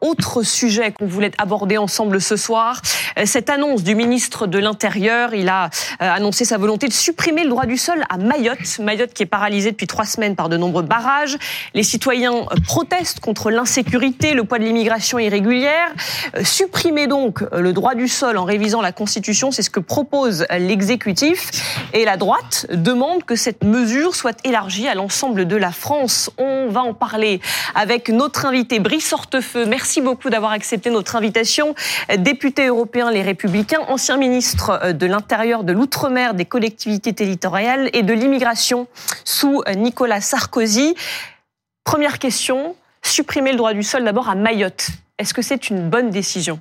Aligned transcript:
Autre 0.00 0.42
sujet 0.44 0.92
qu'on 0.92 1.04
voulait 1.04 1.32
aborder 1.36 1.76
ensemble 1.76 2.18
ce 2.18 2.36
soir, 2.36 2.80
euh, 3.18 3.24
cette 3.26 3.50
annonce 3.50 3.82
du 3.82 3.94
ministre 3.94 4.46
de 4.46 4.58
l'Intérieur, 4.58 5.34
il 5.34 5.50
a 5.50 5.66
euh, 5.66 5.68
annoncé 6.10 6.46
sa 6.46 6.56
volonté 6.56 6.88
de 6.88 6.92
supprimer 6.94 7.42
le 7.42 7.50
droit 7.50 7.66
du 7.66 7.76
sol 7.76 8.02
à 8.08 8.16
Mayotte, 8.16 8.78
Mayotte 8.78 9.12
qui 9.12 9.24
est 9.24 9.26
paralysée 9.26 9.72
depuis 9.72 9.86
trois 9.86 10.06
semaines 10.06 10.36
par 10.36 10.48
de 10.48 10.56
nombreux 10.56 10.84
barrages. 10.84 11.36
Les 11.74 11.82
citoyens 11.82 12.32
euh, 12.32 12.56
protestent 12.66 13.20
contre 13.20 13.50
l'insécurité, 13.50 14.32
le 14.32 14.44
poids 14.44 14.58
de 14.58 14.64
l'immigration 14.64 15.18
irrégulière. 15.18 15.92
Supprimer 16.42 17.06
donc 17.06 17.44
le 17.52 17.74
droit 17.74 17.94
du 17.94 18.08
sol 18.08 18.38
en 18.38 18.44
révisant 18.44 18.80
la 18.80 18.92
Constitution, 18.92 19.50
c'est 19.50 19.60
ce 19.60 19.68
que 19.68 19.80
propose 19.80 20.46
l'exécutif. 20.50 21.50
Et 21.92 22.06
la 22.06 22.16
droite 22.16 22.66
demande 22.70 23.24
que 23.24 23.36
cette 23.36 23.62
mesure 23.62 24.14
soit 24.14 24.38
élargie 24.46 24.88
à 24.88 24.94
l'ensemble 24.94 25.46
de 25.46 25.56
la 25.56 25.72
France. 25.72 26.30
On 26.38 26.68
va 26.68 26.80
en 26.80 26.94
parler 26.94 27.42
avec 27.74 28.08
notre 28.08 28.46
invité 28.46 28.78
Brice 28.78 29.12
Hortefeux, 29.12 29.66
Merci 29.74 30.00
beaucoup 30.00 30.30
d'avoir 30.30 30.52
accepté 30.52 30.88
notre 30.88 31.16
invitation. 31.16 31.74
Député 32.18 32.68
européen 32.68 33.10
Les 33.10 33.22
Républicains, 33.22 33.80
ancien 33.88 34.16
ministre 34.16 34.92
de 34.92 35.04
l'Intérieur, 35.04 35.64
de 35.64 35.72
l'Outre-mer, 35.72 36.34
des 36.34 36.44
collectivités 36.44 37.12
territoriales 37.12 37.90
et 37.92 38.04
de 38.04 38.12
l'immigration 38.12 38.86
sous 39.24 39.64
Nicolas 39.74 40.20
Sarkozy. 40.20 40.94
Première 41.82 42.20
question, 42.20 42.76
supprimer 43.02 43.50
le 43.50 43.56
droit 43.56 43.74
du 43.74 43.82
sol 43.82 44.04
d'abord 44.04 44.28
à 44.28 44.36
Mayotte. 44.36 44.90
Est-ce 45.18 45.34
que 45.34 45.42
c'est 45.42 45.70
une 45.70 45.90
bonne 45.90 46.10
décision? 46.10 46.60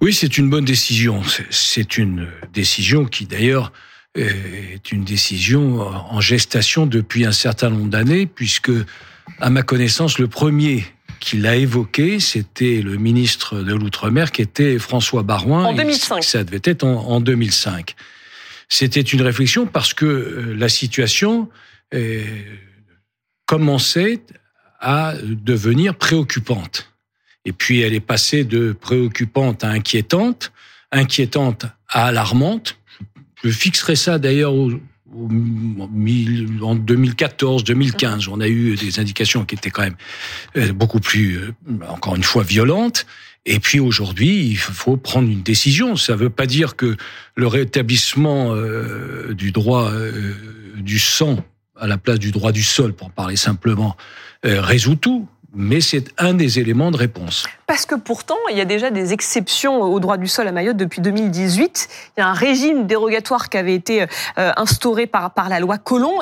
Oui, 0.00 0.14
c'est 0.14 0.38
une 0.38 0.48
bonne 0.48 0.64
décision. 0.64 1.20
C'est 1.50 1.98
une 1.98 2.28
décision 2.52 3.06
qui 3.06 3.26
d'ailleurs 3.26 3.72
est 4.14 4.92
une 4.92 5.02
décision 5.02 5.80
en 5.80 6.20
gestation 6.20 6.86
depuis 6.86 7.26
un 7.26 7.32
certain 7.32 7.70
nombre 7.70 7.90
d'années, 7.90 8.26
puisque, 8.26 8.70
à 9.40 9.50
ma 9.50 9.64
connaissance, 9.64 10.20
le 10.20 10.28
premier 10.28 10.84
qui 11.24 11.38
l'a 11.38 11.56
évoqué, 11.56 12.20
c'était 12.20 12.82
le 12.82 12.96
ministre 12.96 13.62
de 13.62 13.72
l'Outre-mer 13.72 14.30
qui 14.30 14.42
était 14.42 14.78
François 14.78 15.22
Barouin. 15.22 15.64
En 15.64 15.72
2005. 15.72 16.22
Ça 16.22 16.44
devait 16.44 16.60
être 16.62 16.84
en, 16.84 17.18
2005. 17.18 17.94
C'était 18.68 19.00
une 19.00 19.22
réflexion 19.22 19.66
parce 19.66 19.94
que 19.94 20.04
euh, 20.04 20.54
la 20.54 20.68
situation 20.68 21.48
euh, 21.94 22.22
commençait 23.46 24.20
à 24.80 25.14
devenir 25.22 25.94
préoccupante. 25.94 26.92
Et 27.46 27.52
puis 27.52 27.80
elle 27.80 27.94
est 27.94 28.00
passée 28.00 28.44
de 28.44 28.72
préoccupante 28.72 29.64
à 29.64 29.68
inquiétante, 29.68 30.52
inquiétante 30.92 31.64
à 31.88 32.08
alarmante. 32.08 32.76
Je 33.42 33.48
fixerai 33.48 33.96
ça 33.96 34.18
d'ailleurs 34.18 34.52
au, 34.52 34.72
en 35.12 36.74
2014, 36.74 37.64
2015, 37.64 38.28
on 38.28 38.40
a 38.40 38.48
eu 38.48 38.74
des 38.76 38.98
indications 38.98 39.44
qui 39.44 39.54
étaient 39.54 39.70
quand 39.70 39.82
même 39.82 39.96
euh, 40.56 40.72
beaucoup 40.72 41.00
plus, 41.00 41.36
euh, 41.36 41.52
encore 41.88 42.16
une 42.16 42.22
fois, 42.22 42.42
violentes. 42.42 43.06
Et 43.44 43.60
puis 43.60 43.80
aujourd'hui, 43.80 44.46
il 44.46 44.56
faut 44.56 44.96
prendre 44.96 45.28
une 45.28 45.42
décision. 45.42 45.96
Ça 45.96 46.14
ne 46.14 46.18
veut 46.18 46.30
pas 46.30 46.46
dire 46.46 46.76
que 46.76 46.96
le 47.34 47.46
rétablissement 47.46 48.54
euh, 48.54 49.34
du 49.34 49.52
droit 49.52 49.92
du 50.76 50.98
sang 50.98 51.44
à 51.76 51.86
la 51.86 51.98
place 51.98 52.18
du 52.18 52.30
droit 52.30 52.52
du 52.52 52.62
sol, 52.62 52.94
pour 52.94 53.10
parler 53.10 53.36
simplement, 53.36 53.96
résout 54.42 54.94
tout 54.94 55.28
mais 55.54 55.80
c'est 55.80 56.04
un 56.18 56.34
des 56.34 56.58
éléments 56.58 56.90
de 56.90 56.96
réponse. 56.96 57.46
Parce 57.66 57.86
que 57.86 57.94
pourtant, 57.94 58.36
il 58.50 58.58
y 58.58 58.60
a 58.60 58.64
déjà 58.64 58.90
des 58.90 59.12
exceptions 59.12 59.80
au 59.82 60.00
droit 60.00 60.16
du 60.16 60.26
sol 60.26 60.48
à 60.48 60.52
Mayotte 60.52 60.76
depuis 60.76 61.00
2018. 61.00 61.88
Il 62.16 62.20
y 62.20 62.22
a 62.22 62.28
un 62.28 62.32
régime 62.32 62.86
dérogatoire 62.86 63.48
qui 63.48 63.56
avait 63.56 63.74
été 63.74 64.02
euh, 64.02 64.52
instauré 64.56 65.06
par, 65.06 65.32
par 65.32 65.48
la 65.48 65.60
loi 65.60 65.78
Colomb 65.78 66.20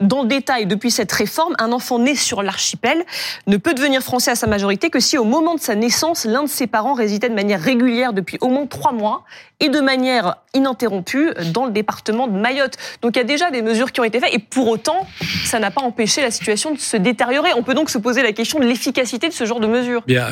dans 0.00 0.22
le 0.22 0.28
détail, 0.28 0.66
depuis 0.66 0.90
cette 0.90 1.10
réforme, 1.10 1.54
un 1.58 1.72
enfant 1.72 1.98
né 1.98 2.14
sur 2.14 2.42
l'archipel 2.42 3.04
ne 3.46 3.56
peut 3.56 3.72
devenir 3.72 4.02
français 4.02 4.30
à 4.30 4.34
sa 4.34 4.46
majorité 4.46 4.90
que 4.90 5.00
si 5.00 5.16
au 5.16 5.24
moment 5.24 5.54
de 5.54 5.60
sa 5.60 5.74
naissance, 5.74 6.26
l'un 6.26 6.42
de 6.42 6.48
ses 6.48 6.66
parents 6.66 6.92
résidait 6.92 7.30
de 7.30 7.34
manière 7.34 7.60
régulière 7.60 8.12
depuis 8.12 8.36
au 8.42 8.48
moins 8.48 8.66
trois 8.66 8.92
mois 8.92 9.24
et 9.58 9.70
de 9.70 9.80
manière 9.80 10.36
ininterrompue 10.52 11.30
dans 11.54 11.64
le 11.64 11.72
département 11.72 12.28
de 12.28 12.38
Mayotte. 12.38 12.76
Donc 13.00 13.16
il 13.16 13.20
y 13.20 13.22
a 13.22 13.24
déjà 13.24 13.50
des 13.50 13.62
mesures 13.62 13.90
qui 13.90 14.00
ont 14.00 14.04
été 14.04 14.20
faites 14.20 14.34
et 14.34 14.38
pour 14.38 14.68
autant, 14.68 15.06
ça 15.46 15.58
n'a 15.58 15.70
pas 15.70 15.80
empêché 15.80 16.20
la 16.20 16.30
situation 16.30 16.74
de 16.74 16.78
se 16.78 16.98
détériorer. 16.98 17.50
On 17.56 17.62
peut 17.62 17.74
donc 17.74 17.88
se 17.88 17.96
poser 17.96 18.22
la 18.22 18.32
question 18.32 18.58
de 18.58 18.66
l'efficacité 18.66 19.28
de 19.28 19.32
ce 19.32 19.46
genre 19.46 19.60
de 19.60 19.66
mesures. 19.66 20.02
Bien, 20.06 20.28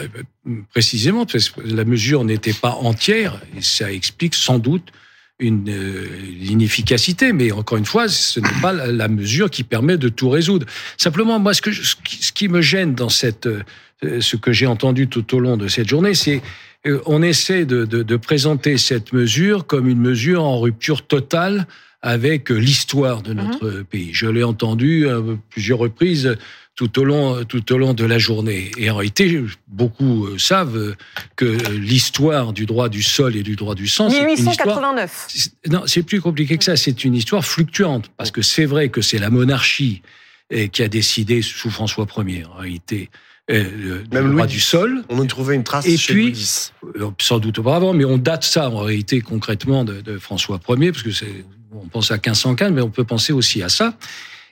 précisément, 0.73 1.25
parce 1.25 1.49
que 1.49 1.63
la 1.63 1.85
mesure 1.85 2.25
n'était 2.25 2.53
pas 2.53 2.73
entière 2.83 3.41
et 3.57 3.63
ça 3.63 3.91
explique 3.91 4.35
sans 4.35 4.59
doute 4.59 4.93
une 5.41 5.69
euh, 5.69 6.07
inefficacité, 6.41 7.33
mais 7.33 7.51
encore 7.51 7.79
une 7.79 7.85
fois, 7.85 8.09
ce 8.09 8.39
n'est 8.39 8.61
pas 8.63 8.73
la, 8.73 9.09
mesure 9.09 9.51
qui 9.51 9.65
permet 9.65 9.97
de 9.97 10.09
tout 10.09 10.29
résoudre. 10.29 10.67
Simplement, 10.97 11.39
moi, 11.41 11.55
ce, 11.55 11.63
que 11.63 11.73
ce, 11.73 11.97
qui, 12.33 12.49
me 12.49 12.61
gêne 12.61 12.95
dans 12.95 13.09
cette, 13.09 13.47
euh, 13.47 13.63
ce 14.21 14.37
que 14.37 14.53
j'ai 14.53 14.67
entendu 14.67 15.09
tout 15.09 15.35
au 15.35 15.41
long 15.41 15.57
de 15.57 15.67
cette 15.67 15.89
journée, 15.89 16.15
c'est 16.15 16.41
euh, 16.87 17.01
on 17.07 17.23
essaie 17.23 17.65
de, 17.65 17.85
de, 17.85 18.03
de, 18.03 18.17
présenter 18.17 18.79
cette 18.79 19.13
mesure 19.13 19.67
comme 19.67 19.89
une 19.89 20.01
mesure 20.01 20.45
en 20.45 20.61
rupture 20.61 21.05
totale 21.07 21.67
avec 22.05 22.51
l'histoire 22.51 23.23
de 23.23 23.33
notre 23.33 23.67
mhm. 23.67 23.85
pays. 23.85 24.11
Je 24.13 24.27
l'ai 24.27 24.45
entendu 24.45 25.09
à 25.09 25.23
plusieurs 25.49 25.79
reprises 25.79 26.37
tout 26.77 26.99
au 26.99 27.05
long 27.05 27.45
tout 27.45 27.73
au 27.73 27.79
long 27.79 27.95
de 27.95 28.05
la 28.05 28.19
journée. 28.19 28.71
Et 28.77 28.91
en 28.91 28.97
réalité, 28.97 29.43
beaucoup 29.69 30.27
euh, 30.27 30.37
savent 30.37 30.95
que 31.35 31.47
l'histoire 31.71 32.53
du 32.53 32.67
droit 32.67 32.91
du 32.91 33.03
sol 33.03 33.37
et 33.37 33.43
du 33.43 33.57
droit 33.57 33.75
du 33.75 33.89
sang, 33.89 34.11
1889. 34.11 35.29
non, 35.71 35.85
c'est 35.87 36.03
plus 36.03 36.21
compliqué 36.21 36.59
que 36.59 36.65
ça. 36.65 36.77
C'est 36.77 37.05
une 37.05 37.15
histoire 37.15 37.43
fluctuante 37.43 38.11
parce 38.19 38.31
que 38.31 38.43
c'est 38.43 38.67
vrai 38.67 38.91
que 38.91 39.01
c'est 39.01 39.19
la 39.19 39.31
monarchie 39.31 40.03
qui 40.73 40.83
a 40.83 40.89
décidé 40.89 41.41
sous 41.41 41.71
François 41.71 42.07
Ier. 42.19 42.45
En 42.45 42.59
réalité. 42.59 43.09
Le, 43.49 44.05
Même 44.13 44.33
droit 44.33 44.47
du 44.47 44.61
sol. 44.61 45.05
On 45.09 45.23
a 45.23 45.27
trouvé 45.27 45.55
une 45.55 45.65
trace 45.65 45.87
et 45.87 45.97
chez 45.97 46.15
puis, 46.15 46.31
Louis 46.31 46.71
euh, 46.97 47.11
Sans 47.21 47.39
doute 47.39 47.59
auparavant, 47.59 47.93
mais 47.93 48.05
on 48.05 48.17
date 48.17 48.45
ça 48.45 48.71
en 48.71 48.79
réalité 48.79 49.21
concrètement 49.21 49.85
de, 49.85 50.01
de 50.01 50.19
François 50.19 50.59
Ier, 50.69 50.93
parce 50.93 51.03
que 51.03 51.11
c'est, 51.11 51.45
on 51.75 51.89
pense 51.89 52.11
à 52.11 52.15
1515, 52.15 52.73
mais 52.73 52.83
on 52.83 52.91
peut 52.91 53.05
penser 53.05 53.33
aussi 53.33 53.63
à 53.63 53.69
ça. 53.69 53.97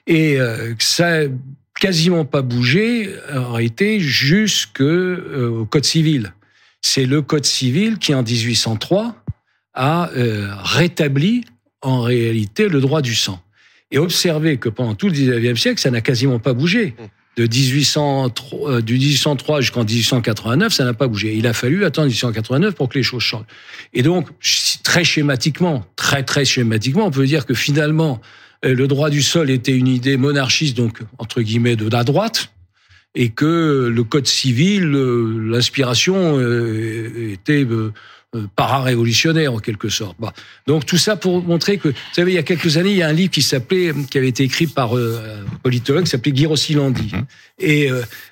Et 0.07 0.39
euh, 0.39 0.73
ça 0.79 1.21
quasiment 1.79 2.25
pas 2.25 2.41
bougé 2.41 3.09
en 3.33 3.53
réalité 3.53 3.99
jusqu'au 3.99 4.83
euh, 4.83 5.65
Code 5.65 5.85
civil. 5.85 6.33
C'est 6.81 7.05
le 7.05 7.21
Code 7.21 7.45
civil 7.45 7.97
qui, 7.97 8.13
en 8.13 8.23
1803, 8.23 9.15
a 9.73 10.11
euh, 10.15 10.49
rétabli 10.63 11.43
en 11.81 12.01
réalité 12.01 12.69
le 12.69 12.79
droit 12.79 13.01
du 13.01 13.15
sang. 13.15 13.41
Et 13.91 13.97
observez 13.97 14.57
que 14.57 14.69
pendant 14.69 14.95
tout 14.95 15.07
le 15.07 15.13
19e 15.13 15.55
siècle, 15.55 15.79
ça 15.79 15.91
n'a 15.91 16.01
quasiment 16.01 16.39
pas 16.39 16.53
bougé. 16.53 16.95
De 17.35 17.47
1803, 17.47 18.71
euh, 18.71 18.81
du 18.81 18.93
1803 18.93 19.61
jusqu'en 19.61 19.83
1889, 19.83 20.71
ça 20.71 20.83
n'a 20.83 20.93
pas 20.93 21.07
bougé. 21.07 21.35
Il 21.35 21.47
a 21.47 21.53
fallu 21.53 21.83
attendre 21.83 22.07
1889 22.07 22.75
pour 22.75 22.89
que 22.89 22.97
les 22.97 23.03
choses 23.03 23.23
changent. 23.23 23.45
Et 23.93 24.03
donc, 24.03 24.29
très 24.83 25.03
schématiquement, 25.03 25.85
très 25.95 26.23
très 26.23 26.45
schématiquement, 26.45 27.07
on 27.07 27.11
peut 27.11 27.25
dire 27.25 27.45
que 27.45 27.53
finalement, 27.53 28.21
euh, 28.65 28.75
le 28.75 28.87
droit 28.87 29.09
du 29.09 29.21
sol 29.21 29.49
était 29.49 29.75
une 29.75 29.87
idée 29.87 30.17
monarchiste, 30.17 30.77
donc 30.77 30.99
entre 31.17 31.41
guillemets 31.41 31.75
de 31.75 31.89
la 31.89 32.03
droite, 32.03 32.49
et 33.15 33.29
que 33.29 33.91
le 33.93 34.03
code 34.03 34.27
civil, 34.27 34.93
euh, 34.93 35.49
l'inspiration 35.49 36.37
euh, 38.35 38.47
para-révolutionnaire 38.55 39.53
en 39.53 39.59
quelque 39.59 39.89
sorte. 39.89 40.15
Bah, 40.19 40.33
donc 40.67 40.85
tout 40.85 40.97
ça 40.97 41.15
pour 41.15 41.43
montrer 41.43 41.77
que, 41.77 41.89
vous 41.89 41.95
savez, 42.13 42.31
il 42.31 42.35
y 42.35 42.39
a 42.39 42.43
quelques 42.43 42.77
années, 42.77 42.91
il 42.91 42.97
y 42.97 43.03
a 43.03 43.07
un 43.07 43.13
livre 43.13 43.31
qui 43.31 43.41
s'appelait, 43.41 43.93
qui 44.09 44.17
avait 44.17 44.29
été 44.29 44.43
écrit 44.43 44.67
par 44.67 44.93
un 44.93 45.45
politologue, 45.61 46.03
qui 46.03 46.09
s'appelait 46.09 46.31
Guy 46.31 46.45
Rossilandi, 46.45 47.11
mhm. 47.13 47.25
et, 47.59 47.89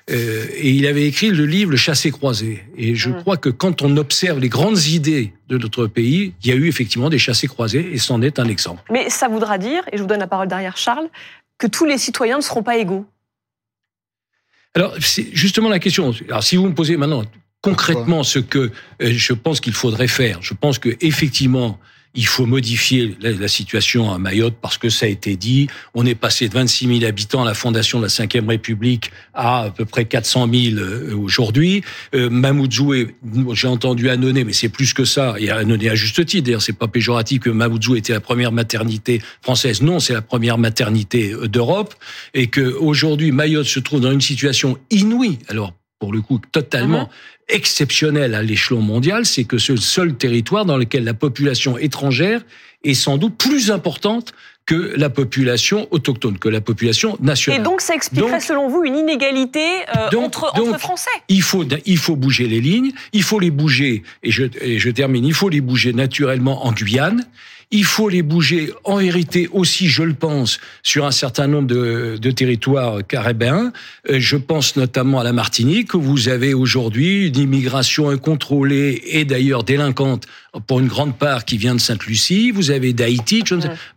et 0.08 0.70
il 0.70 0.86
avait 0.86 1.06
écrit 1.06 1.30
le 1.30 1.46
livre 1.46 1.70
Le 1.70 1.76
chassé-croisé. 1.76 2.64
Et 2.76 2.94
je 2.94 3.10
crois 3.10 3.36
que 3.36 3.48
quand 3.48 3.82
on 3.82 3.96
observe 3.96 4.38
les 4.38 4.48
grandes 4.48 4.84
idées 4.86 5.32
de 5.48 5.58
notre 5.58 5.86
pays, 5.86 6.34
il 6.42 6.48
y 6.48 6.52
a 6.52 6.56
eu 6.56 6.66
effectivement 6.66 7.10
des 7.10 7.18
chassés 7.18 7.46
croisés 7.46 7.90
et 7.92 7.98
c'en 7.98 8.22
est 8.22 8.38
un 8.38 8.48
exemple. 8.48 8.82
Mais 8.90 9.10
ça 9.10 9.28
voudra 9.28 9.58
dire, 9.58 9.82
et 9.92 9.96
je 9.96 10.02
vous 10.02 10.08
donne 10.08 10.20
la 10.20 10.26
parole 10.26 10.48
derrière 10.48 10.76
Charles, 10.76 11.08
que 11.58 11.66
tous 11.66 11.84
les 11.84 11.98
citoyens 11.98 12.38
ne 12.38 12.42
seront 12.42 12.62
pas 12.62 12.76
égaux. 12.76 13.06
Alors, 14.74 14.94
c'est 15.00 15.28
justement 15.32 15.68
la 15.68 15.78
question. 15.78 16.12
Alors, 16.28 16.42
si 16.42 16.56
vous 16.56 16.66
me 16.66 16.74
posez 16.74 16.96
maintenant 16.96 17.24
concrètement 17.62 18.22
ce 18.22 18.38
que 18.38 18.58
euh, 18.58 18.70
je 19.00 19.32
pense 19.32 19.60
qu'il 19.60 19.72
faudrait 19.72 20.08
faire, 20.08 20.38
je 20.42 20.54
pense 20.54 20.78
que 20.78 20.90
effectivement, 21.00 21.78
il 22.14 22.26
faut 22.26 22.46
modifier 22.46 23.16
la, 23.20 23.48
situation 23.48 24.12
à 24.12 24.18
Mayotte 24.18 24.54
parce 24.60 24.76
que 24.78 24.88
ça 24.88 25.06
a 25.06 25.08
été 25.08 25.36
dit. 25.36 25.68
On 25.94 26.04
est 26.04 26.14
passé 26.14 26.48
de 26.48 26.54
26 26.54 26.98
000 26.98 27.04
habitants 27.08 27.42
à 27.42 27.46
la 27.46 27.54
fondation 27.54 28.00
de 28.00 28.06
la 28.06 28.40
Ve 28.40 28.48
République 28.48 29.10
à 29.34 29.62
à 29.62 29.70
peu 29.70 29.84
près 29.84 30.04
400 30.04 30.48
000 30.52 30.76
euh, 30.76 31.16
aujourd'hui. 31.16 31.82
Euh, 32.14 32.28
Mamoudzou, 32.28 32.94
j'ai 33.52 33.68
entendu 33.68 34.10
Annonay, 34.10 34.44
mais 34.44 34.52
c'est 34.52 34.68
plus 34.68 34.92
que 34.92 35.04
ça. 35.04 35.36
Et 35.38 35.50
Annonay 35.50 35.88
à 35.88 35.94
juste 35.94 36.24
titre. 36.26 36.44
D'ailleurs, 36.44 36.62
c'est 36.62 36.72
pas 36.76 36.88
péjoratif 36.88 37.40
que 37.40 37.50
Mamoudzou 37.50 37.96
était 37.96 38.12
la 38.12 38.20
première 38.20 38.52
maternité 38.52 39.22
française. 39.40 39.80
Non, 39.80 39.98
c'est 39.98 40.14
la 40.14 40.22
première 40.22 40.58
maternité 40.58 41.32
euh, 41.32 41.48
d'Europe. 41.48 41.94
Et 42.34 42.48
que 42.48 42.74
aujourd'hui, 42.74 43.32
Mayotte 43.32 43.66
se 43.66 43.80
trouve 43.80 44.00
dans 44.00 44.12
une 44.12 44.20
situation 44.20 44.78
inouïe. 44.90 45.38
Alors, 45.48 45.72
pour 45.98 46.12
le 46.12 46.20
coup, 46.20 46.40
totalement 46.50 47.04
mm-hmm. 47.04 47.31
Exceptionnel 47.48 48.34
à 48.34 48.42
l'échelon 48.42 48.80
mondial, 48.80 49.26
c'est 49.26 49.44
que 49.44 49.58
c'est 49.58 49.72
le 49.72 49.78
seul 49.78 50.14
territoire 50.14 50.64
dans 50.64 50.76
lequel 50.76 51.04
la 51.04 51.14
population 51.14 51.78
étrangère 51.78 52.42
est 52.84 52.94
sans 52.94 53.18
doute 53.18 53.36
plus 53.36 53.70
importante 53.70 54.32
que 54.64 54.94
la 54.96 55.10
population 55.10 55.88
autochtone, 55.90 56.38
que 56.38 56.48
la 56.48 56.60
population 56.60 57.16
nationale. 57.20 57.60
Et 57.60 57.64
donc 57.64 57.80
ça 57.80 57.94
expliquerait 57.94 58.40
selon 58.40 58.68
vous 58.68 58.84
une 58.84 58.96
inégalité 58.96 59.82
euh, 59.96 60.16
entre, 60.16 60.52
entre, 60.54 60.78
Français 60.78 61.10
il 61.28 61.42
faut, 61.42 61.64
il 61.84 61.98
faut 61.98 62.16
bouger 62.16 62.46
les 62.46 62.60
lignes, 62.60 62.92
il 63.12 63.24
faut 63.24 63.40
les 63.40 63.50
bouger, 63.50 64.04
et 64.22 64.30
je, 64.30 64.44
et 64.60 64.78
je 64.78 64.90
termine, 64.90 65.24
il 65.24 65.34
faut 65.34 65.48
les 65.48 65.60
bouger 65.60 65.92
naturellement 65.92 66.64
en 66.64 66.72
Guyane, 66.72 67.26
il 67.72 67.84
faut 67.84 68.10
les 68.10 68.22
bouger 68.22 68.70
en 68.84 68.96
vérité 68.96 69.48
aussi, 69.50 69.88
je 69.88 70.02
le 70.02 70.12
pense, 70.12 70.60
sur 70.82 71.06
un 71.06 71.10
certain 71.10 71.46
nombre 71.46 71.68
de, 71.68 72.30
territoires 72.30 73.04
caribéens. 73.06 73.72
Euh, 74.10 74.20
je 74.20 74.36
pense 74.36 74.76
notamment 74.76 75.20
à 75.20 75.24
la 75.24 75.32
Martinique, 75.32 75.94
où 75.94 76.00
vous 76.00 76.28
avez 76.28 76.54
aujourd'hui 76.54 77.28
une 77.28 77.38
immigration 77.38 78.10
incontrôlée 78.10 79.02
et 79.06 79.24
d'ailleurs 79.24 79.64
délinquante 79.64 80.26
pour 80.66 80.80
une 80.80 80.88
grande 80.88 81.16
part 81.16 81.44
qui 81.44 81.56
vient 81.56 81.74
de 81.74 81.80
Sainte-Lucie. 81.80 82.50
Vous 82.50 82.70
avez 82.70 82.92
d'Haïti. 82.92 83.42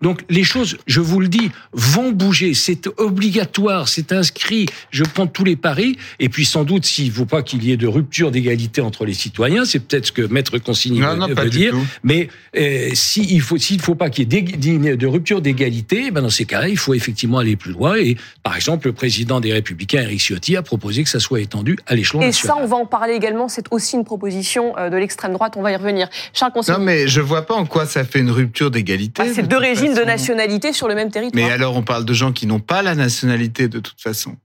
Donc 0.01 0.23
les 0.29 0.43
choses, 0.43 0.77
je 0.87 1.01
vous 1.01 1.19
le 1.19 1.27
dis, 1.27 1.51
vont 1.73 2.11
bouger. 2.11 2.53
C'est 2.53 2.87
obligatoire, 2.97 3.89
c'est 3.89 4.13
inscrit. 4.13 4.65
Je 4.89 5.03
prends 5.03 5.27
tous 5.27 5.43
les 5.43 5.55
paris. 5.55 5.97
Et 6.19 6.29
puis 6.29 6.45
sans 6.45 6.63
doute, 6.63 6.85
s'il 6.85 7.07
ne 7.07 7.11
faut 7.11 7.25
pas 7.25 7.41
qu'il 7.41 7.63
y 7.63 7.71
ait 7.71 7.77
de 7.77 7.87
rupture 7.87 8.31
d'égalité 8.31 8.81
entre 8.81 9.05
les 9.05 9.13
citoyens, 9.13 9.65
c'est 9.65 9.79
peut-être 9.79 10.05
ce 10.05 10.11
que 10.11 10.21
Maître 10.21 10.57
Consigny 10.59 11.01
veut, 11.01 11.49
dire. 11.49 11.75
Mais 12.03 12.29
euh, 12.57 12.89
s'il 12.93 13.41
faut 13.41 13.57
s'il 13.57 13.77
ne 13.77 13.81
faut 13.81 13.95
pas 13.95 14.09
qu'il 14.09 14.33
y 14.33 14.37
ait 14.37 14.95
de 14.95 15.07
rupture 15.07 15.41
d'égalité, 15.41 16.11
ben 16.11 16.21
dans 16.21 16.29
ces 16.29 16.45
cas-là, 16.45 16.69
il 16.69 16.77
faut 16.77 16.93
effectivement 16.93 17.39
aller 17.39 17.55
plus 17.57 17.73
loin. 17.73 17.97
Et 17.97 18.15
par 18.43 18.55
exemple, 18.55 18.87
le 18.87 18.93
président 18.93 19.41
des 19.41 19.51
Républicains, 19.51 20.01
Eric 20.01 20.19
Ciotti, 20.19 20.55
a 20.55 20.61
proposé 20.61 21.03
que 21.03 21.09
ça 21.09 21.19
soit 21.19 21.41
étendu 21.41 21.77
à 21.85 21.95
l'échelon 21.95 22.21
national. 22.21 22.57
Et 22.57 22.59
ça, 22.59 22.63
on 22.63 22.67
va 22.67 22.77
en 22.77 22.85
parler 22.85 23.13
également. 23.13 23.49
C'est 23.49 23.65
aussi 23.71 23.95
une 23.97 24.05
proposition 24.05 24.77
euh, 24.77 24.89
de 24.89 24.97
l'extrême 24.97 25.33
droite. 25.33 25.55
On 25.57 25.61
va 25.61 25.71
y 25.71 25.75
revenir. 25.75 26.07
Charles 26.33 26.44
non, 26.67 26.79
mais 26.79 27.07
je 27.07 27.21
vois 27.21 27.43
pas 27.43 27.53
en 27.53 27.65
quoi 27.65 27.85
ça 27.85 28.03
fait 28.03 28.19
une 28.19 28.31
rupture 28.31 28.71
d'égalité. 28.71 29.23
Bah, 29.23 29.29
c'est 29.33 29.47
deux 29.47 29.57
régimes 29.57 29.93
de 29.93 30.03
nationalité 30.03 30.73
sur 30.73 30.87
le 30.87 30.95
même 30.95 31.11
territoire. 31.11 31.45
Mais 31.45 31.51
alors, 31.51 31.75
on 31.75 31.83
parle 31.83 32.05
de 32.05 32.13
gens 32.13 32.31
qui 32.31 32.47
n'ont 32.47 32.59
pas 32.59 32.81
la 32.81 32.95
nationalité 32.95 33.67
de 33.67 33.79
toute 33.79 34.01
façon. 34.01 34.37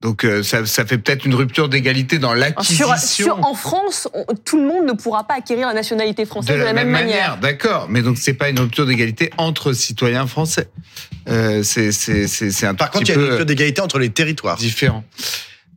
Donc 0.00 0.24
euh, 0.24 0.42
ça, 0.42 0.64
ça, 0.64 0.86
fait 0.86 0.96
peut-être 0.96 1.26
une 1.26 1.34
rupture 1.34 1.68
d'égalité 1.68 2.18
dans 2.18 2.32
l'acquisition. 2.32 2.88
en 3.44 3.54
France, 3.54 4.08
tout 4.46 4.56
le 4.56 4.66
monde 4.66 4.86
ne 4.86 4.92
pourra 4.92 5.24
pas 5.24 5.34
acquérir 5.34 5.68
la 5.68 5.74
nationalité 5.74 6.24
française 6.24 6.58
de 6.58 6.64
la, 6.64 6.72
même, 6.72 6.88
manière. 6.88 7.36
D'accord, 7.36 7.86
mais 7.90 8.00
donc 8.00 8.16
c'est 8.16 8.32
pas 8.32 8.48
une 8.48 8.58
rupture 8.58 8.86
d'égalité 8.86 9.30
entre 9.36 9.74
citoyens 9.74 10.26
français. 10.26 10.70
Euh, 11.28 11.62
c'est 11.62 12.64
un 12.64 12.74
Par 12.74 12.90
contre, 12.90 13.10
il 13.10 13.14
y 13.14 13.18
a 13.18 13.20
une 13.20 13.28
rupture 13.28 13.46
d'égalité 13.46 13.82
entre 13.82 13.98
les 13.98 14.08
territoires. 14.08 14.56
Différent. 14.56 15.04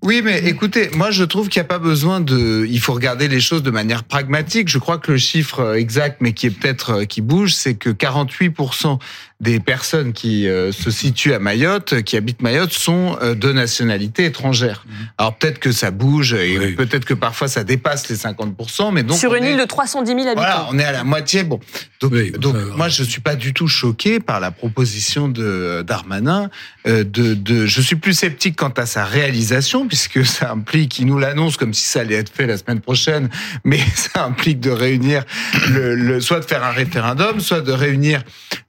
Oui, 0.04 0.22
mais 0.22 0.40
écoutez, 0.50 0.90
moi 0.96 1.12
je 1.12 1.24
trouve 1.24 1.48
qu'il 1.48 1.62
n'y 1.62 1.66
a 1.66 1.70
pas 1.70 1.80
besoin 1.80 2.20
de. 2.20 2.68
Il 2.70 2.82
faut 2.82 2.92
regarder 2.92 3.30
les 3.30 3.40
choses 3.40 3.64
de 3.64 3.72
manière 3.72 4.04
pragmatique. 4.04 4.68
Je 4.68 4.78
crois 4.78 4.98
que 4.98 5.14
le 5.14 5.18
chiffre 5.18 5.76
exact, 5.78 6.18
mais 6.20 6.34
qui 6.34 6.48
est 6.48 6.50
peut-être 6.50 6.90
euh, 6.90 7.06
qui 7.06 7.22
bouge, 7.22 7.54
c'est 7.54 7.76
que 7.76 7.90
48% 7.90 9.00
des 9.40 9.62
personnes 9.62 10.12
qui 10.12 10.48
euh, 10.48 10.74
se 10.74 10.92
situent 10.92 11.34
à 11.34 11.40
Mayotte, 11.40 12.02
qui 12.04 12.18
habitent 12.18 12.42
Mayotte, 12.42 12.74
sont 12.74 13.18
euh, 13.22 13.34
de 13.34 13.54
nationalité 13.54 14.26
étrangère. 14.26 14.84
Mhm. 14.86 14.94
Alors 15.18 15.36
peut-être 15.36 15.60
que 15.60 15.72
ça 15.72 15.92
bouge 15.92 16.34
et 16.34 16.74
peut-être 16.76 17.06
que 17.06 17.14
parfois 17.14 17.48
ça 17.48 17.64
dépasse 17.64 18.10
les 18.10 18.18
50%, 18.18 18.92
mais 18.92 19.04
donc 19.04 19.18
sur 19.18 19.36
une 19.36 19.46
île 19.46 19.58
de 19.58 19.66
310 19.66 20.12
000 20.12 20.20
habitants. 20.22 20.36
Voilà, 20.36 20.68
on 20.70 20.78
est 20.80 20.84
à 20.84 20.92
la 20.92 21.06
moitié. 21.06 21.44
Bon, 21.44 21.62
donc, 22.02 22.14
donc 22.40 22.56
moi 22.76 22.90
je 22.90 23.04
suis 23.04 23.22
pas 23.22 23.36
du 23.36 23.54
tout 23.54 23.70
choqué 23.70 24.20
par 24.20 24.42
la 24.42 24.52
proposition 24.52 25.30
de 25.30 25.82
Darmanin. 25.88 26.50
Euh, 26.86 27.06
de, 27.06 27.34
de, 27.34 27.66
je 27.66 27.80
suis 27.80 27.96
plus 27.96 28.14
sceptique 28.14 28.58
quant 28.58 28.74
à 28.76 28.86
sa 28.86 29.06
réalisation 29.06 29.88
puisque 29.94 30.26
ça 30.40 30.50
implique, 30.52 30.98
il 30.98 31.06
nous 31.06 31.20
l'annonce 31.20 31.56
comme 31.56 31.72
si 31.72 31.84
ça 31.84 32.00
allait 32.00 32.16
être 32.16 32.34
fait 32.34 32.48
la 32.48 32.58
semaine 32.58 32.82
prochaine, 32.82 33.30
mais 33.64 33.78
ça 33.96 34.26
implique 34.26 34.60
de 34.60 34.72
réunir 34.72 35.24
le, 35.70 35.94
le 35.94 36.20
soit 36.20 36.40
de 36.40 36.46
faire 36.46 36.64
un 36.64 36.72
référendum, 36.72 37.40
soit 37.40 37.62
de 37.62 37.72
réunir 37.72 38.24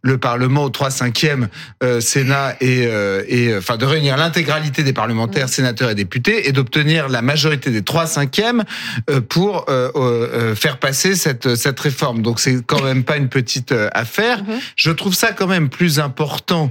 le 0.05 0.19
Parlement 0.19 0.65
au 0.65 0.69
3 0.69 0.91
5e 0.91 1.49
euh, 1.83 2.01
Sénat 2.01 2.57
et, 2.61 2.87
euh, 2.87 3.25
et 3.27 3.49
euh, 3.49 3.59
enfin 3.59 3.79
de 3.79 3.87
réunir 3.87 4.19
l'intégralité 4.19 4.83
des 4.83 4.93
parlementaires, 4.93 5.49
sénateurs 5.49 5.91
et 5.91 5.95
députés 5.95 6.47
et 6.47 6.53
d'obtenir 6.53 7.09
la 7.09 7.23
majorité 7.23 7.71
des 7.71 7.83
3 7.83 8.05
5e 8.05 8.63
pour 9.29 9.67
faire 10.57 10.79
passer 10.79 11.15
cette 11.15 11.57
cette 11.57 11.81
réforme. 11.81 12.21
Donc 12.21 12.39
c'est 12.39 12.65
quand 12.67 12.83
même 12.83 13.03
pas 13.03 13.17
une 13.17 13.29
petite 13.29 13.75
affaire. 13.93 14.43
Mm-hmm. 14.43 14.61
Je 14.77 14.91
trouve 14.91 15.15
ça 15.15 15.33
quand 15.33 15.47
même 15.47 15.71
plus 15.71 15.99
important 15.99 16.71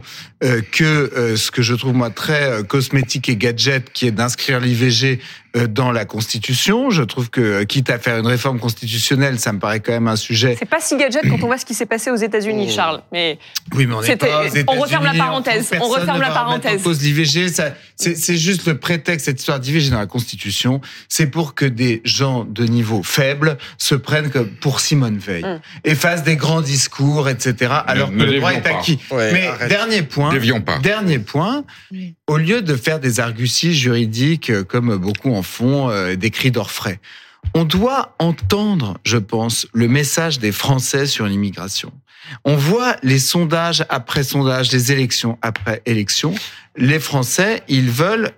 que 0.72 1.34
ce 1.36 1.52
que 1.52 1.62
je 1.62 1.74
trouve 1.74 1.94
moi 1.94 2.12
très 2.12 2.64
cosmétique 2.68 3.30
et 3.30 3.36
gadget 3.36 3.92
qui 3.92 4.06
est 4.06 4.12
d'inscrire 4.12 4.43
l'IVG 4.50 5.04
euh, 5.04 5.18
dans 5.70 5.92
la 5.92 6.06
Constitution. 6.06 6.90
Je 6.90 7.04
trouve 7.04 7.30
que, 7.30 7.64
quitte 7.64 7.90
à 7.90 8.00
faire 8.00 8.18
une 8.18 8.28
réforme 8.28 8.60
constitutionnelle, 8.60 9.40
ça 9.40 9.54
me 9.54 9.60
paraît 9.60 9.80
quand 9.80 9.92
même 9.92 10.08
un 10.08 10.16
sujet. 10.16 10.56
C'est 10.58 10.66
pas 10.66 10.80
si 10.80 10.98
gadget 10.98 11.22
quand 11.30 11.44
on 11.44 11.48
voit 11.48 11.58
ce 11.58 11.66
qui 11.66 11.74
s'est 11.74 11.86
passé 11.86 12.10
aux 12.10 12.16
États-Unis, 12.16 12.68
oh. 12.70 12.74
Charles. 12.74 13.02
Mais 13.12 13.38
oui, 13.76 13.86
mais 13.86 13.96
on 13.96 14.02
est 14.02 14.16
pas 14.16 14.46
On 14.68 14.80
referme 14.80 15.06
la 15.06 15.14
parenthèse. 15.14 15.72
On 15.80 15.88
referme 15.88 16.22
la 16.22 16.32
parenthèse. 16.32 16.80
On 16.82 16.84
pose 16.84 17.02
l'IVG. 17.02 17.48
C'est 17.96 18.38
juste 18.38 18.66
le 18.68 18.78
prétexte 18.78 19.26
cette 19.26 19.40
histoire 19.40 19.60
d'IVG 19.60 19.92
dans 19.92 20.00
la 20.00 20.08
Constitution. 20.08 20.82
C'est 21.08 21.28
pour 21.28 21.56
que 21.56 21.66
des 21.66 22.02
gens 22.04 22.44
de 22.46 22.66
niveau 22.66 23.04
faible 23.04 23.58
se 23.78 23.96
prennent 23.96 24.30
comme 24.30 24.50
pour 24.50 24.80
Simone 24.80 25.18
Veil 25.18 25.44
mm. 25.44 25.60
et 25.86 25.96
fassent 25.96 26.24
des 26.24 26.36
grands 26.36 26.62
discours, 26.62 27.30
etc. 27.30 27.74
Alors 27.86 28.10
que 28.10 28.16
le 28.16 28.40
droit 28.40 28.54
est 28.54 28.66
acquis. 28.66 29.00
mais 29.12 29.50
dernier 29.68 30.02
point. 30.02 30.32
Pas. 30.66 30.80
Dernier 30.80 31.20
point. 31.20 31.64
Au 32.28 32.38
lieu 32.38 32.62
de 32.62 32.76
faire 32.76 33.00
des 33.00 33.20
arguties 33.20 33.74
juridiques 33.74 34.50
euh, 34.50 34.64
comme 34.64 34.96
beaucoup 34.98 35.34
en 35.34 35.43
font, 35.44 35.90
euh, 35.90 36.16
des 36.16 36.30
cris 36.30 36.52
d'orfraie, 36.52 37.00
on 37.54 37.66
doit 37.66 38.16
entendre, 38.20 38.98
je 39.04 39.18
pense, 39.18 39.68
le 39.74 39.88
message 39.88 40.40
des 40.40 40.52
Français 40.52 41.06
sur 41.06 41.26
l'immigration. 41.26 41.92
On 42.46 42.56
voit 42.56 42.96
les 43.04 43.20
sondages 43.20 43.86
après 43.90 44.24
sondages, 44.24 44.72
les 44.72 44.92
élections 44.92 45.38
après 45.42 45.82
élections. 45.86 46.34
Les 46.78 47.00
Français, 47.00 47.64
ils 47.68 47.90
veulent 47.90 48.32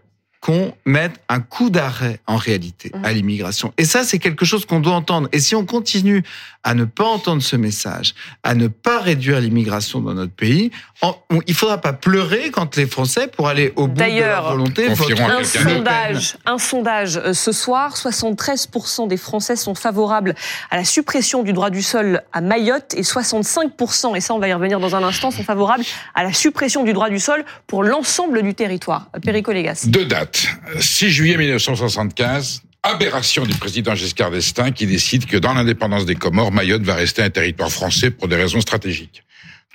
qu'on 0.45 0.75
mette 0.86 1.13
un 1.27 1.39
coup 1.39 1.71
d'arrêt 1.71 2.19
en 2.27 2.36
réalité 2.36 2.92
à 3.03 3.09
mmh. 3.09 3.15
l'immigration. 3.15 3.74
Et 3.80 3.83
ça, 3.83 4.03
c'est 4.03 4.19
quelque 4.19 4.45
chose 4.45 4.63
qu'on 4.68 4.80
doit 4.80 4.94
entendre. 4.94 5.27
Et 5.31 5.39
si 5.39 5.56
on 5.56 5.65
continue 5.65 6.21
à 6.63 6.75
ne 6.75 6.86
pas 6.86 7.06
entendre 7.06 7.42
ce 7.42 7.56
message, 7.56 8.13
à 8.44 8.53
ne 8.53 8.68
pas 8.68 9.00
réduire 9.00 9.39
l'immigration 9.39 10.01
dans 10.01 10.13
notre 10.13 10.33
pays, 10.33 10.69
il 11.01 11.42
il 11.47 11.53
faudra 11.56 11.80
pas 11.80 11.94
pleurer 11.94 12.51
quand 12.51 12.75
les 12.75 12.86
Français, 12.86 13.27
pour 13.27 13.47
aller 13.47 13.71
au 13.75 13.88
bout 13.88 13.95
de 13.95 14.19
leur 14.19 14.51
volonté, 14.51 14.89
un 14.89 15.44
sondage, 15.44 16.38
un 16.45 16.57
sondage 16.57 17.18
euh, 17.18 17.33
ce 17.33 17.53
soir, 17.53 17.95
73% 17.95 19.07
des 19.07 19.15
Français 19.15 19.56
sont 19.56 19.74
favorables 19.74 20.36
à 20.69 20.75
la 20.75 20.83
suppression 20.83 21.44
du 21.44 21.53
droit 21.53 21.69
du 21.69 21.81
sol 21.81 22.21
à 22.33 22.41
Mayotte 22.41 22.94
et 22.95 23.03
65%, 23.03 24.18
et 24.18 24.21
ça 24.21 24.33
on 24.33 24.39
va 24.39 24.50
y 24.50 24.53
revenir 24.53 24.81
dans 24.81 24.95
un 24.95 25.03
instant, 25.03 25.31
sont 25.31 25.44
favorables 25.44 25.86
à 26.13 26.24
la 26.24 26.33
suppression 26.33 26.83
du 26.83 26.91
droit 26.91 27.09
du 27.09 27.19
sol 27.19 27.45
pour 27.68 27.83
l'ensemble 27.83 28.44
du 28.44 28.53
territoire. 28.53 29.07
Perico 29.24 29.53
Légas. 29.53 29.86
Deux 29.88 30.06
dates. 30.06 30.34
6 30.79 31.11
juillet 31.11 31.37
1975, 31.37 32.61
aberration 32.83 33.45
du 33.45 33.55
président 33.55 33.95
Giscard 33.95 34.31
d'Estaing 34.31 34.71
qui 34.71 34.85
décide 34.85 35.25
que 35.25 35.37
dans 35.37 35.53
l'indépendance 35.53 36.05
des 36.05 36.15
Comores, 36.15 36.51
Mayotte 36.51 36.83
va 36.83 36.95
rester 36.95 37.21
un 37.21 37.29
territoire 37.29 37.71
français 37.71 38.12
pour 38.12 38.27
des 38.27 38.36
raisons 38.36 38.62
stratégiques. 38.62 39.24